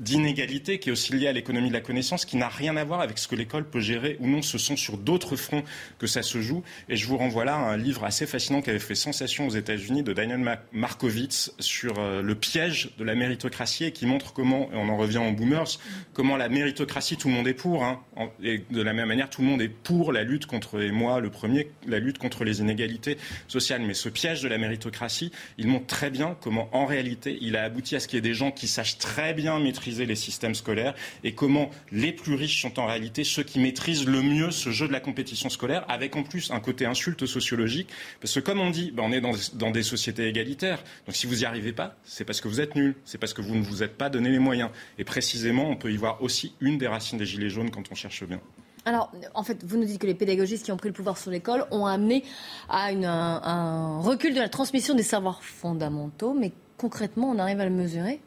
[0.00, 3.00] d'inégalité qui est aussi lié à l'économie de la connaissance, qui n'a rien à voir
[3.00, 4.42] avec ce que l'école peut gérer ou non.
[4.42, 5.62] Ce sont sur d'autres fronts
[5.98, 6.64] que ça se joue.
[6.88, 9.50] Et je vous renvoie là à un livre assez fascinant qui avait fait sensation aux
[9.50, 14.68] États-Unis de Daniel Markovitz sur euh, le piège de la méritocratie et qui montre comment,
[14.72, 15.78] et on en revient en boomers,
[16.12, 17.84] comment la méritocratie, tout le monde est pour.
[17.84, 18.02] Hein,
[18.42, 21.20] et de la même manière, tout le monde est pour la lutte contre, et moi
[21.20, 23.82] le premier, la lutte contre les inégalités sociales.
[23.82, 27.64] Mais ce piège de la méritocratie, il montre très bien comment en réalité, il a
[27.64, 30.54] abouti à ce qu'il y ait des gens qui sachent très bien maîtriser les systèmes
[30.54, 30.94] scolaires
[31.24, 34.88] et comment les plus riches sont en réalité ceux qui maîtrisent le mieux ce jeu
[34.88, 37.88] de la compétition scolaire, avec en plus un côté insulte sociologique.
[38.20, 40.82] Parce que comme on dit, ben, on est dans, des sociétés égalitaires.
[41.06, 43.42] Donc si vous n'y arrivez pas, c'est parce que vous êtes nul, c'est parce que
[43.42, 44.70] vous ne vous êtes pas donné les moyens.
[44.98, 47.94] Et précisément, on peut y voir aussi une des racines des Gilets jaunes quand on
[47.94, 48.40] cherche bien.
[48.86, 51.32] Alors, en fait, vous nous dites que les pédagogistes qui ont pris le pouvoir sur
[51.32, 52.22] l'école ont amené
[52.68, 57.72] à un, recul de la transmission des savoirs fondamentaux, mais concrètement, on arrive à le
[57.72, 58.20] mesurer?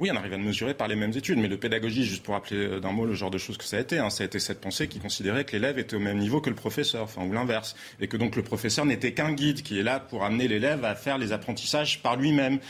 [0.00, 2.34] Oui, on arrive à le mesurer par les mêmes études, mais le pédagogie, juste pour
[2.34, 4.26] rappeler euh, d'un mot le genre de choses que ça a été, hein, ça a
[4.26, 7.24] été cette pensée qui considérait que l'élève était au même niveau que le professeur, enfin,
[7.24, 10.46] ou l'inverse, et que donc le professeur n'était qu'un guide qui est là pour amener
[10.46, 12.60] l'élève à faire les apprentissages par lui-même.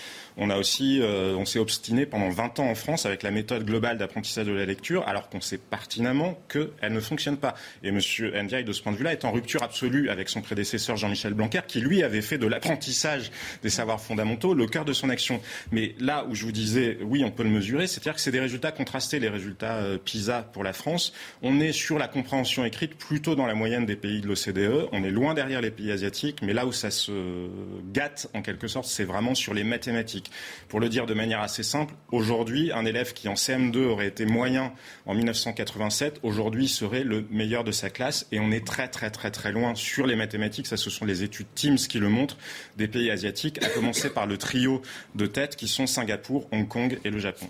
[0.40, 4.52] Euh, on s'est obstiné pendant 20 ans en France avec la méthode globale d'apprentissage de
[4.52, 7.54] la lecture, alors qu'on sait pertinemment qu'elle ne fonctionne pas.
[7.82, 7.98] Et M.
[7.98, 11.60] Ndiaye, de ce point de vue-là, est en rupture absolue avec son prédécesseur Jean-Michel Blanquer,
[11.66, 13.30] qui lui avait fait de l'apprentissage
[13.62, 15.40] des savoirs fondamentaux le cœur de son action.
[15.72, 18.40] Mais là où je vous disais, oui, on peut le mesurer, c'est-à-dire que c'est des
[18.40, 21.12] résultats contrastés, les résultats euh, PISA pour la France.
[21.42, 24.88] On est sur la compréhension écrite plutôt dans la moyenne des pays de l'OCDE.
[24.92, 27.48] On est loin derrière les pays asiatiques, mais là où ça se
[27.92, 30.27] gâte en quelque sorte, c'est vraiment sur les mathématiques.
[30.68, 34.26] Pour le dire de manière assez simple, aujourd'hui, un élève qui en CM2 aurait été
[34.26, 34.72] moyen
[35.06, 38.26] en 1987, aujourd'hui serait le meilleur de sa classe.
[38.32, 40.66] Et on est très très très très loin sur les mathématiques.
[40.66, 42.38] Ça, ce sont les études Teams qui le montrent
[42.76, 44.82] des pays asiatiques, à commencer par le trio
[45.14, 47.48] de tête qui sont Singapour, Hong Kong et le Japon.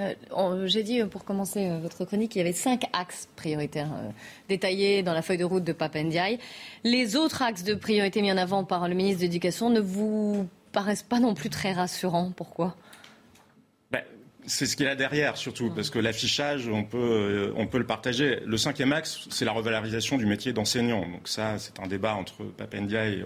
[0.00, 3.90] Euh, j'ai dit euh, pour commencer euh, votre chronique qu'il y avait cinq axes prioritaires
[4.48, 6.38] détaillés dans la feuille de route de Papendiaï.
[6.84, 10.48] Les autres axes de priorité mis en avant par le ministre de l'Éducation ne vous
[10.68, 12.32] paraissent pas non plus très rassurants.
[12.36, 12.76] Pourquoi?
[13.90, 14.02] Ben,
[14.46, 17.78] c'est ce qu'il y a derrière, surtout, parce que l'affichage, on peut, euh, on peut
[17.78, 18.40] le partager.
[18.46, 21.00] Le cinquième axe, c'est la revalorisation du métier d'enseignant.
[21.00, 22.44] Donc ça, c'est un débat entre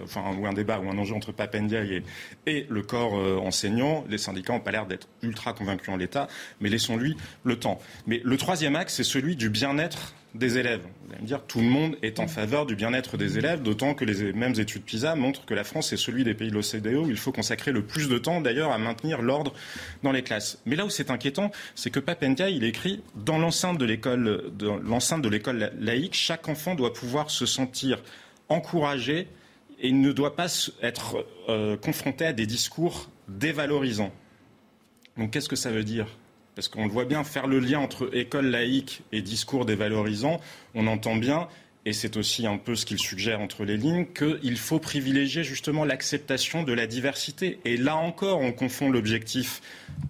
[0.03, 2.03] enfin, ou un débat ou un enjeu entre Papendiaï et,
[2.45, 4.03] et le corps euh, enseignant.
[4.09, 6.27] Les syndicats n'ont pas l'air d'être ultra convaincus en l'état,
[6.59, 7.79] mais laissons-lui le temps.
[8.07, 10.81] Mais le troisième axe, c'est celui du bien-être des élèves.
[11.05, 13.93] Vous allez me dire, tout le monde est en faveur du bien-être des élèves, d'autant
[13.93, 17.05] que les mêmes études PISA montrent que la France est celui des pays de l'OCDE
[17.05, 19.53] où il faut consacrer le plus de temps, d'ailleurs, à maintenir l'ordre
[20.01, 20.59] dans les classes.
[20.65, 26.15] Mais là où c'est inquiétant, c'est que Papendia, il écrit dans l'enceinte de l'école, laïque,
[26.15, 28.01] chaque enfant doit pouvoir se sentir
[28.49, 29.27] encouragé
[29.79, 30.47] et ne doit pas
[30.81, 34.13] être euh, confronté à des discours dévalorisants.
[35.17, 36.07] Donc qu'est-ce que ça veut dire?
[36.55, 40.39] Parce qu'on le voit bien, faire le lien entre école laïque et discours dévalorisant,
[40.75, 41.47] on entend bien,
[41.85, 45.83] et c'est aussi un peu ce qu'il suggère entre les lignes, qu'il faut privilégier justement
[45.83, 47.59] l'acceptation de la diversité.
[47.65, 49.61] Et là encore, on confond l'objectif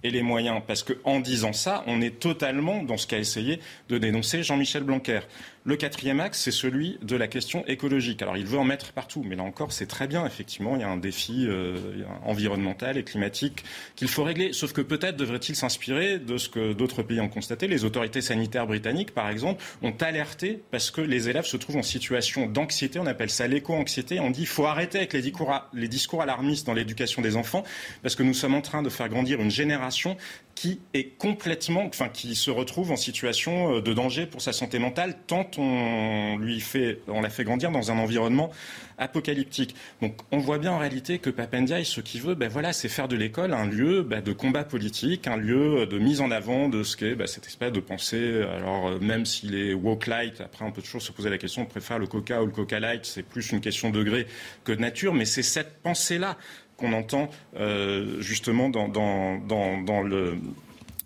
[0.04, 3.98] et les moyens, parce qu'en disant ça, on est totalement dans ce qu'a essayé de
[3.98, 5.20] dénoncer Jean-Michel Blanquer.
[5.66, 8.20] Le quatrième axe, c'est celui de la question écologique.
[8.20, 10.26] Alors, il veut en mettre partout, mais là encore, c'est très bien.
[10.26, 13.64] Effectivement, il y a un défi euh, environnemental et climatique
[13.96, 14.52] qu'il faut régler.
[14.52, 17.66] Sauf que peut-être devrait-il s'inspirer de ce que d'autres pays ont constaté.
[17.66, 21.82] Les autorités sanitaires britanniques, par exemple, ont alerté parce que les élèves se trouvent en
[21.82, 22.98] situation d'anxiété.
[22.98, 24.20] On appelle ça l'éco-anxiété.
[24.20, 27.64] On dit qu'il faut arrêter avec les discours, les discours alarmistes dans l'éducation des enfants
[28.02, 30.18] parce que nous sommes en train de faire grandir une génération
[30.54, 34.78] qui est complètement, enfin, qui se retrouve en situation euh, de danger pour sa santé
[34.78, 38.50] mentale, tant on lui fait, on l'a fait grandir dans un environnement
[38.96, 39.74] apocalyptique.
[40.00, 43.08] Donc, on voit bien en réalité que Papendiaï, ce qu'il veut, ben voilà, c'est faire
[43.08, 46.82] de l'école un lieu ben, de combat politique, un lieu de mise en avant de
[46.84, 48.42] ce qu'est ben, cette espèce de pensée.
[48.56, 51.62] Alors, euh, même s'il est woke light, après, on peut toujours se poser la question,
[51.62, 54.26] on préfère le coca ou le coca light, c'est plus une question de degré
[54.64, 56.36] que de nature, mais c'est cette pensée-là
[56.76, 60.36] qu'on entend euh, justement dans, le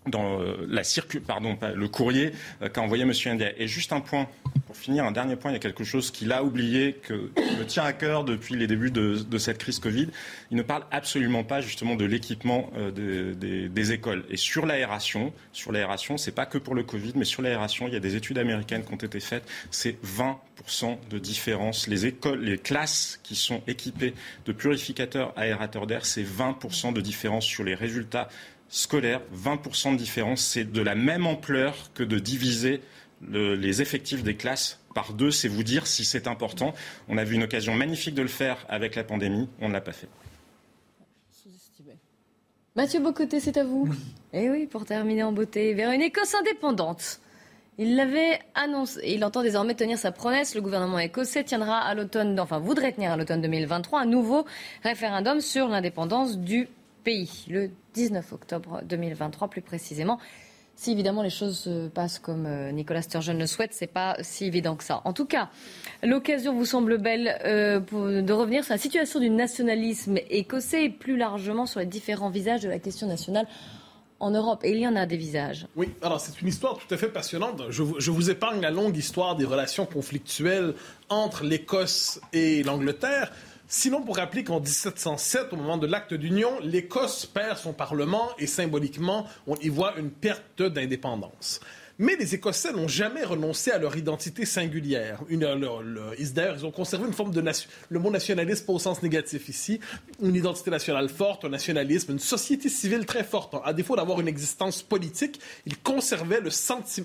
[0.09, 0.83] dans euh, la
[1.27, 2.33] pardon, le courrier
[2.63, 3.13] euh, qu'a envoyé M.
[3.27, 3.51] India.
[3.59, 4.29] Et juste un point,
[4.67, 7.57] pour finir, un dernier point, il y a quelque chose qu'il a oublié, que, qui
[7.57, 10.09] me tient à cœur depuis les débuts de, cette crise Covid.
[10.51, 14.25] Il ne parle absolument pas justement de l'équipement euh, des, écoles.
[14.29, 17.95] Et sur l'aération, sur l'aération, c'est pas que pour le Covid, mais sur l'aération, il
[17.95, 19.45] y a des études américaines qui ont été faites.
[19.71, 21.87] C'est 20% de différence.
[21.87, 27.47] Les écoles, les classes qui sont équipées de purificateurs aérateurs d'air, c'est 20% de différence
[27.47, 28.29] sur les résultats
[28.69, 32.81] scolaire, 20% de différence, c'est de la même ampleur que de diviser
[33.27, 35.31] le, les effectifs des classes par deux.
[35.31, 36.75] C'est vous dire si c'est important.
[37.09, 39.49] On a vu une occasion magnifique de le faire avec la pandémie.
[39.61, 40.09] On ne l'a pas fait.
[42.77, 43.93] Mathieu Bocoté, c'est à vous.
[44.33, 47.21] Et eh oui, pour terminer en beauté, vers une Écosse indépendante.
[47.77, 49.01] Il l'avait annoncé.
[49.07, 50.57] Il entend désormais tenir sa promesse.
[50.57, 54.45] Le gouvernement écossais tiendra à l'automne, enfin voudrait tenir à l'automne 2023 un nouveau
[54.83, 56.69] référendum sur l'indépendance du
[57.49, 60.19] Le 19 octobre 2023 plus précisément.
[60.77, 64.45] Si évidemment les choses se passent comme euh, Nicolas Sturgeon le souhaite, c'est pas si
[64.45, 65.01] évident que ça.
[65.07, 65.49] En tout cas,
[66.03, 71.17] l'occasion vous semble belle euh, de revenir sur la situation du nationalisme écossais et plus
[71.17, 73.47] largement sur les différents visages de la question nationale
[74.21, 74.61] en Europe.
[74.63, 75.67] Et il y en a des visages.
[75.77, 77.63] Oui, alors c'est une histoire tout à fait passionnante.
[77.71, 80.75] Je, vous épargne la longue histoire des relations conflictuelles
[81.09, 83.33] entre l'Écosse et l'Angleterre.
[83.71, 88.47] Sinon, pour rappeler qu'en 1707, au moment de l'acte d'union, l'Écosse perd son Parlement et
[88.47, 91.61] symboliquement, on y voit une perte d'indépendance.
[91.99, 95.21] Mais les Écossais n'ont jamais renoncé à leur identité singulière.
[95.29, 95.45] Ils
[96.65, 97.45] ont conservé une forme de...
[97.91, 99.81] Le mot nationalisme pas au sens négatif ici.
[100.23, 103.55] Une identité nationale forte, un nationalisme, une société civile très forte.
[103.65, 106.51] À défaut d'avoir une existence politique, ils conservaient le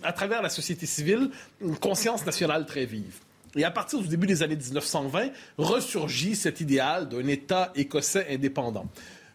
[0.03, 3.19] à travers la société civile, une conscience nationale très vive.
[3.55, 8.87] Et à partir du début des années 1920, ressurgit cet idéal d'un État écossais indépendant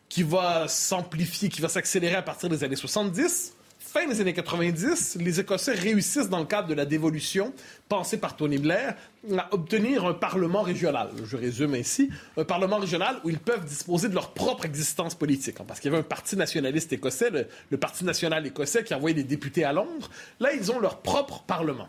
[0.08, 3.54] qui va s'amplifier, qui va s'accélérer à partir des années 70.
[3.78, 7.54] Fin des années 90, les Écossais réussissent, dans le cadre de la dévolution
[7.88, 8.94] pensée par Tony Blair,
[9.36, 11.08] à obtenir un Parlement régional.
[11.24, 15.56] Je résume ainsi, un Parlement régional où ils peuvent disposer de leur propre existence politique.
[15.66, 19.14] Parce qu'il y avait un parti nationaliste écossais, le, le Parti national écossais, qui envoyait
[19.14, 20.10] des députés à Londres.
[20.38, 21.88] Là, ils ont leur propre Parlement.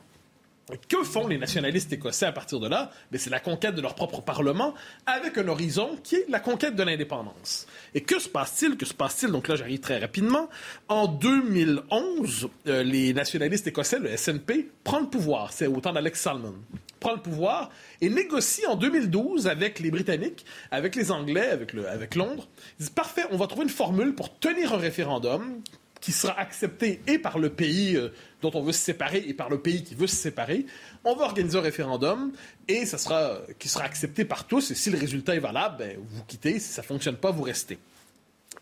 [0.88, 2.92] Que font les nationalistes écossais à partir de là?
[3.12, 4.74] Mais C'est la conquête de leur propre Parlement
[5.06, 7.68] avec un horizon qui est la conquête de l'indépendance.
[7.94, 8.78] Et que se passe-t-il?
[8.78, 9.32] Que se passe-t-il?
[9.32, 10.50] Donc là, j'arrive très rapidement.
[10.88, 15.52] En 2011, euh, les nationalistes écossais, le SNP, prend le pouvoir.
[15.54, 16.56] C'est au temps d'Alex Salmon.
[17.00, 17.70] Prend le pouvoir
[18.02, 22.48] et négocie en 2012 avec les Britanniques, avec les Anglais, avec, avec Londres.
[22.78, 25.62] Ils disent parfait, on va trouver une formule pour tenir un référendum
[26.02, 28.10] qui sera accepté et par le pays euh,
[28.42, 30.66] dont on veut se séparer et par le pays qui veut se séparer,
[31.04, 32.32] on va organiser un référendum
[32.68, 34.72] et ça sera qui sera accepté par tous.
[34.72, 36.60] Et si le résultat est valable, ben, vous quittez.
[36.60, 37.78] Si ça fonctionne pas, vous restez.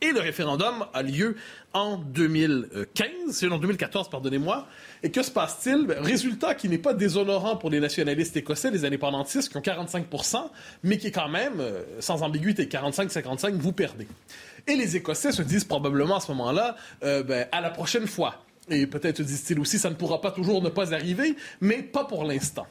[0.01, 1.35] Et le référendum a lieu
[1.73, 4.67] en 2015, en 2014, pardonnez-moi.
[5.01, 5.87] Et que se passe-t-il?
[5.87, 10.05] Ben, résultat qui n'est pas déshonorant pour les nationalistes écossais, les indépendantistes, qui ont 45
[10.83, 14.07] mais qui est quand même, euh, sans ambiguïté, 45-55, vous perdez.
[14.67, 18.43] Et les Écossais se disent probablement à ce moment-là, euh, ben, à la prochaine fois
[18.69, 22.25] Et peut-être disent-ils aussi, ça ne pourra pas toujours ne pas arriver, mais pas pour
[22.25, 22.67] l'instant.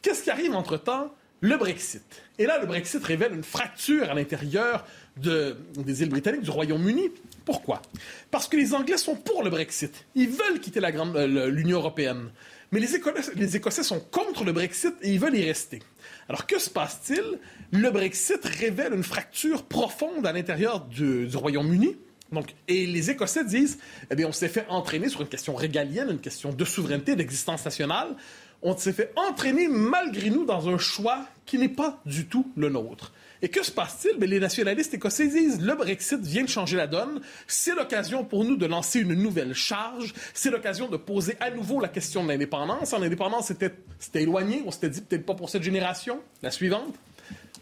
[0.00, 1.12] Qu'est-ce qui arrive entre-temps?
[1.40, 2.02] Le Brexit.
[2.38, 4.84] Et là, le Brexit révèle une fracture à l'intérieur
[5.18, 7.10] de, des îles britanniques, du Royaume-Uni.
[7.44, 7.82] Pourquoi?
[8.30, 10.06] Parce que les Anglais sont pour le Brexit.
[10.14, 12.30] Ils veulent quitter euh, l'Union européenne.
[12.70, 15.80] Mais les Écossais, sont contre le Brexit et ils veulent y rester.
[16.28, 17.38] Alors, que se passe-t-il?
[17.72, 21.96] Le Brexit révèle une fracture profonde à l'intérieur du, du Royaume-Uni.
[22.30, 23.78] Donc, et les Écossais disent,
[24.10, 27.64] eh bien, on s'est fait entraîner sur une question régalienne, une question de souveraineté, d'existence
[27.64, 28.16] nationale.
[28.60, 32.68] On s'est fait entraîner malgré nous dans un choix qui n'est pas du tout le
[32.68, 33.12] nôtre.
[33.42, 34.18] Et que se passe-t-il?
[34.18, 37.20] les nationalistes écossais disent le Brexit vient de changer la donne.
[37.46, 40.12] C'est l'occasion pour nous de lancer une nouvelle charge.
[40.34, 42.92] C'est l'occasion de poser à nouveau la question de l'indépendance.
[42.92, 44.62] L'indépendance, c'était éloigné.
[44.66, 46.94] On s'était dit peut-être pas pour cette génération, la suivante.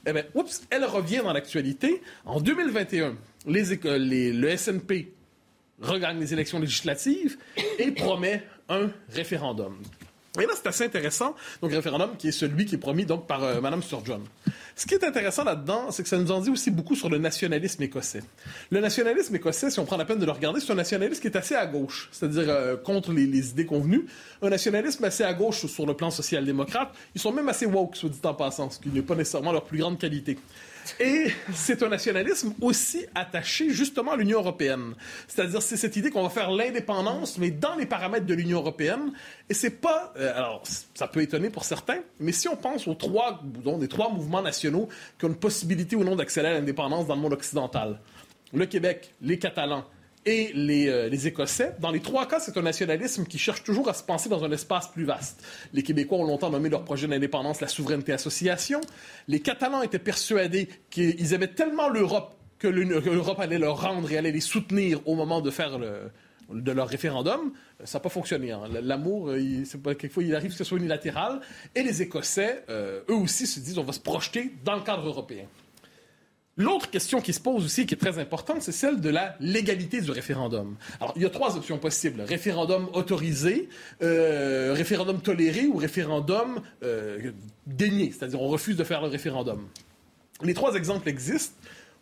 [0.07, 2.01] Eh bien, oups, elle revient dans l'actualité.
[2.25, 3.17] En 2021,
[3.47, 3.65] les,
[3.99, 5.13] les, le SNP
[5.81, 7.37] regagne les élections législatives
[7.79, 9.77] et promet un référendum.
[10.41, 11.35] Et là, c'est assez intéressant.
[11.63, 14.23] Donc, référendum qui est celui qui est promis donc par euh, Mme Sturgeon.
[14.75, 17.19] Ce qui est intéressant là-dedans, c'est que ça nous en dit aussi beaucoup sur le
[17.19, 18.23] nationalisme écossais.
[18.71, 21.29] Le nationalisme écossais, si on prend la peine de le regarder, c'est un nationalisme qui
[21.29, 24.07] est assez à gauche, c'est-à-dire euh, contre les, les, idées convenues.
[24.43, 26.93] Un nationalisme assez à gauche sur le plan social-démocrate.
[27.15, 29.65] Ils sont même assez woke, soit dit en passant, ce qui n'est pas nécessairement leur
[29.65, 30.37] plus grande qualité.
[31.01, 34.95] Et c'est un nationalisme aussi attaché justement à l'Union européenne.
[35.29, 39.13] C'est-à-dire, c'est cette idée qu'on va faire l'indépendance, mais dans les paramètres de l'Union européenne.
[39.49, 40.13] Et c'est pas.
[40.17, 40.63] Euh, alors,
[40.95, 44.43] ça peut étonner pour certains, mais si on pense aux trois, donc, des trois mouvements
[44.43, 47.99] nationaux qui ont une possibilité ou non d'accéder à l'indépendance dans le monde occidental
[48.53, 49.85] le Québec, les Catalans
[50.27, 51.73] et euh, les, Écossais.
[51.81, 54.51] Dans les trois cas, c'est un nationalisme qui cherche toujours à se penser dans un
[54.51, 55.43] espace plus vaste.
[55.73, 58.81] Les Québécois ont longtemps nommé leur projet d'indépendance la souveraineté association.
[59.29, 64.33] Les Catalans étaient persuadés qu'ils aimaient tellement l'Europe que l'Europe allait leur rendre et allait
[64.33, 67.53] les soutenir au moment de faire de leur référendum.
[67.85, 68.51] Ça n'a pas fonctionné.
[68.51, 68.63] Hein.
[68.83, 69.63] L'amour, euh,
[69.95, 71.41] quelquefois, il arrive que ce soit unilatéral.
[71.75, 75.07] Et les Écossais, euh, eux aussi, se disent on va se projeter dans le cadre
[75.07, 75.45] européen.
[76.59, 80.01] L'autre question qui se pose aussi, qui est très importante, c'est celle de la légalité
[80.01, 80.77] du référendum.
[81.01, 82.23] Alors, il y a trois options possibles.
[82.23, 83.69] Référendum autorisé,
[84.03, 87.33] euh, référendum toléré ou référendum euh,
[87.67, 89.69] dénié, c'est-à-dire on refuse de faire le référendum.
[90.43, 91.55] Les trois exemples existent.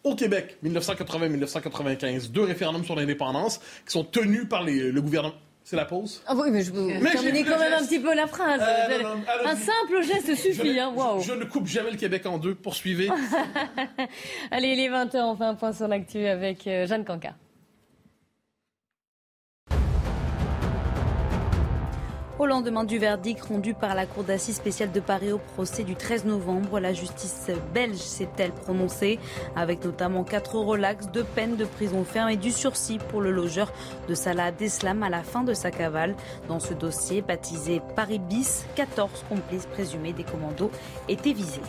[0.05, 5.35] Au Québec, 1980-1995, deux référendums sur l'indépendance qui sont tenus par le gouvernement.
[5.67, 8.27] C'est la pause ah oui, mais je veux terminer quand même un petit peu la
[8.27, 8.61] phrase.
[8.61, 9.03] Euh,
[9.47, 10.75] un simple geste suffit.
[10.75, 11.21] Je, hein, wow.
[11.21, 12.55] je, ne coupe jamais le Québec en deux.
[12.55, 13.09] Poursuivez.
[14.51, 17.35] Allez, les 20h, on fait un point sur l'actu avec euh, Jeanne Canca.
[22.37, 25.95] Au lendemain du verdict rendu par la Cour d'assises spéciale de Paris au procès du
[25.95, 29.21] 13 novembre, la justice belge s'est-elle prononcée,
[29.55, 33.73] avec notamment quatre relax, de peine de prison ferme et du sursis pour le logeur
[34.09, 36.17] de Salah Deslam à la fin de sa cavale.
[36.49, 40.73] Dans ce dossier, baptisé Paris bis, 14 complices présumés des commandos
[41.09, 41.61] étaient visés.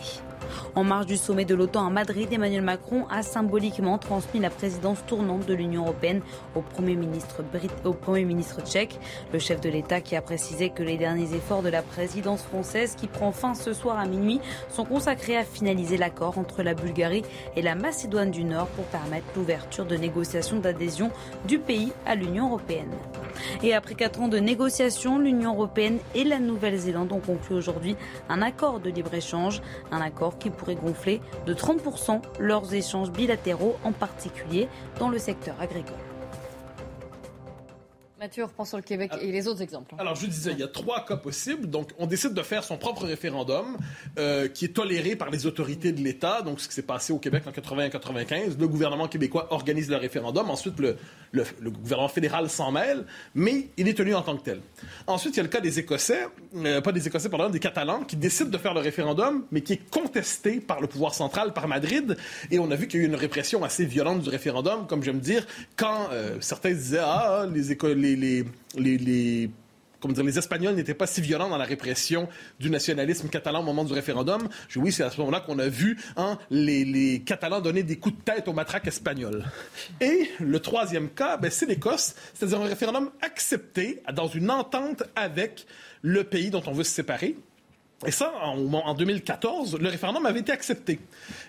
[0.74, 5.04] En marge du sommet de l'OTAN à Madrid, Emmanuel Macron a symboliquement transmis la présidence
[5.06, 6.20] tournante de l'Union européenne
[6.54, 7.42] au Premier ministre,
[7.84, 8.98] au Premier ministre tchèque.
[9.32, 12.94] Le chef de l'État qui a précisé que les derniers efforts de la présidence française
[12.94, 17.22] qui prend fin ce soir à minuit sont consacrés à finaliser l'accord entre la Bulgarie
[17.56, 21.10] et la Macédoine du Nord pour permettre l'ouverture de négociations d'adhésion
[21.46, 22.92] du pays à l'Union européenne.
[23.62, 27.96] Et après quatre ans de négociations, l'Union européenne et la Nouvelle-Zélande ont conclu aujourd'hui
[28.28, 33.92] un accord de libre-échange, un accord qui pourrait gonfler de 30% leurs échanges bilatéraux, en
[33.92, 34.68] particulier
[34.98, 36.05] dans le secteur agricole.
[38.26, 39.94] Mathieu reprend sur le Québec et les autres exemples.
[39.98, 41.70] Alors, je disais, il y a trois cas possibles.
[41.70, 43.76] Donc, on décide de faire son propre référendum
[44.18, 46.42] euh, qui est toléré par les autorités de l'État.
[46.42, 48.58] Donc, ce qui s'est passé au Québec en 80-95.
[48.58, 50.50] Le gouvernement québécois organise le référendum.
[50.50, 50.96] Ensuite, le,
[51.30, 53.04] le, gouvernement fédéral s'en mêle,
[53.34, 54.60] mais il est tenu en tant que tel.
[55.06, 58.02] Ensuite, il y a le cas des Écossais, euh, pas des Écossais, pardon, des Catalans,
[58.04, 61.68] qui décident de faire le référendum, mais qui est contesté par le pouvoir central, par
[61.68, 62.16] Madrid.
[62.50, 65.02] Et on a vu qu'il y a eu une répression assez violente du référendum, comme
[65.02, 65.46] j'aime dire,
[65.76, 69.50] quand euh, certains disaient, ah, les, les, les,
[70.12, 72.28] dire, les Espagnols n'étaient pas si violents dans la répression
[72.60, 74.48] du nationalisme catalan au moment du référendum.
[74.76, 78.22] oui, c'est à ce moment-là qu'on a vu hein, les, Catalans donner des coups de
[78.22, 79.44] tête aux matraques espagnoles.
[80.00, 85.66] Et le troisième cas, ben, c'est l'Écosse, c'est-à-dire un référendum accepté dans une entente avec
[86.02, 87.36] le pays dont on veut se séparer.
[88.06, 91.00] Et ça, en, 2014, le référendum avait été accepté.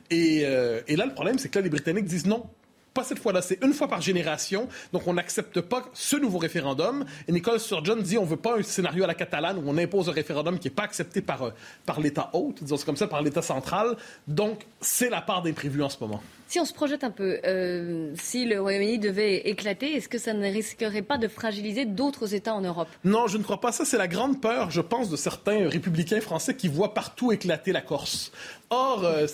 [0.09, 2.49] Et, euh, et là, le problème, c'est que là, les Britanniques disent non,
[2.97, 4.67] pas cette fois-là, c'est une fois par génération.
[4.91, 7.05] Donc, on n'accepte pas ce nouveau référendum.
[7.27, 10.09] Et Nicole Sturgeon dit on veut pas un scénario à la catalane où on impose
[10.09, 11.51] un référendum qui n'est pas accepté par, euh,
[11.85, 13.97] par l'État hôte, disons comme ça, par l'État central.
[14.27, 16.23] Donc, c'est la part d'imprévu en ce moment.
[16.47, 20.33] Si on se projette un peu, euh, si le Royaume-Uni devait éclater, est-ce que ça
[20.33, 22.87] ne risquerait pas de fragiliser d'autres États en Europe?
[23.03, 23.71] Non, je ne crois pas.
[23.71, 27.73] Ça, c'est la grande peur, je pense, de certains républicains français qui voient partout éclater
[27.73, 28.31] la Corse.
[28.71, 29.27] Or, euh,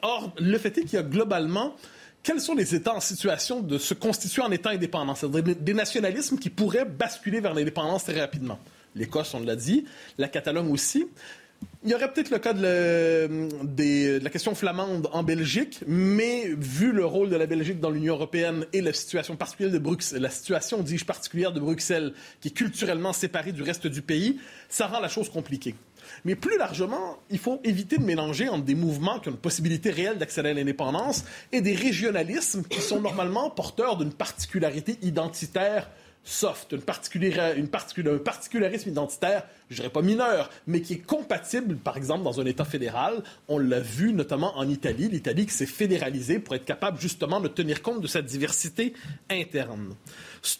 [0.00, 1.74] or le fait est qu'il y a globalement
[2.22, 6.38] quels sont les États en situation de se constituer en État indépendant, c'est-à-dire des nationalismes
[6.38, 8.58] qui pourraient basculer vers l'indépendance très rapidement.
[8.94, 9.84] L'Écosse, on l'a dit,
[10.18, 11.06] la Catalogne aussi.
[11.84, 17.04] Il y aurait peut-être le cas de, la question flamande en Belgique, mais vu le
[17.04, 20.84] rôle de la Belgique dans l'Union européenne et la situation particulière de Bruxelles, la situation,
[21.06, 25.30] particulière de Bruxelles, qui est culturellement séparée du reste du pays, ça rend la chose
[25.30, 25.74] compliquée.
[26.24, 29.90] Mais plus largement, il faut éviter de mélanger entre des mouvements qui ont une possibilité
[29.90, 35.88] réelle d'accéder à l'indépendance et des régionalismes qui sont normalement porteurs d'une particularité identitaire
[36.30, 36.82] soft, une
[37.56, 42.40] une un particularisme identitaire, je dirais pas mineur, mais qui est compatible, par exemple, dans
[42.40, 43.22] un État fédéral.
[43.48, 47.48] On l'a vu notamment en Italie, l'Italie qui s'est fédéralisée pour être capable justement de
[47.48, 48.94] tenir compte de cette diversité
[49.28, 49.94] interne.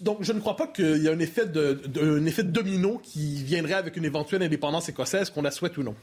[0.00, 1.80] Donc, je ne crois pas qu'il y ait un effet de,
[2.26, 5.94] effet de domino qui viendrait avec une éventuelle indépendance écossaise, qu'on la souhaite ou non.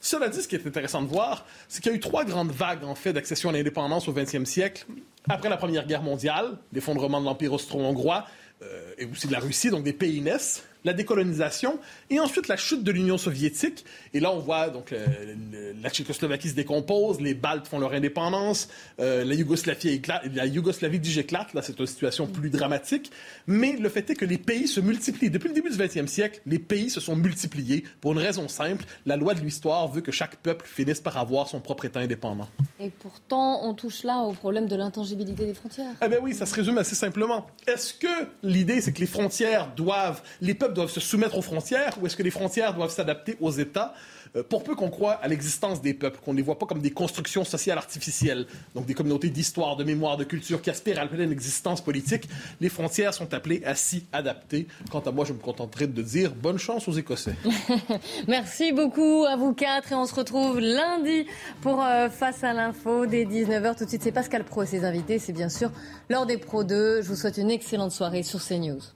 [0.00, 2.52] Cela dit, ce qui est intéressant de voir, c'est qu'il y a eu trois grandes
[2.52, 4.84] vagues, en fait, d'accession à l'indépendance au XXe siècle.
[5.28, 8.26] Après la Première Guerre mondiale, l'effondrement de l'Empire austro-hongrois,
[8.98, 11.78] et aussi de la Russie, donc des pays naissent la décolonisation
[12.08, 13.84] et ensuite la chute de l'Union soviétique.
[14.14, 14.94] Et là, on voit donc
[15.82, 18.68] la Tchécoslovaquie se décompose, les Baltes font leur indépendance,
[19.00, 21.52] euh, la Yougoslavie éclate, la Yougoslavie dit j'éclate.
[21.54, 23.10] Là, c'est une situation plus dramatique.
[23.46, 25.30] Mais le fait est que les pays se multiplient.
[25.30, 28.84] Depuis le début du 20e siècle, les pays se sont multipliés pour une raison simple.
[29.04, 32.48] La loi de l'histoire veut que chaque peuple finisse par avoir son propre État indépendant.
[32.78, 35.94] Et pourtant, on touche là au problème de l'intangibilité des frontières.
[36.04, 37.46] Eh bien oui, ça se résume assez simplement.
[37.66, 41.96] Est-ce que l'idée, c'est que les frontières doivent, les peuples doivent se soumettre aux frontières
[42.00, 43.94] ou est-ce que les frontières doivent s'adapter aux États
[44.36, 46.80] euh, pour peu qu'on croit à l'existence des peuples, qu'on ne les voit pas comme
[46.80, 51.04] des constructions sociales artificielles, donc des communautés d'histoire, de mémoire, de culture qui aspirent à
[51.04, 52.28] une existence politique,
[52.60, 54.66] les frontières sont appelées à s'y adapter.
[54.90, 57.36] Quant à moi, je me contenterai de dire bonne chance aux Écossais.
[58.28, 61.26] Merci beaucoup à vous quatre et on se retrouve lundi
[61.62, 63.76] pour euh, Face à l'info dès 19h.
[63.76, 65.18] Tout de suite, c'est Pascal Pro et ses invités.
[65.18, 65.70] C'est bien sûr
[66.08, 67.02] l'heure des Pro 2.
[67.02, 68.95] Je vous souhaite une excellente soirée sur CNews.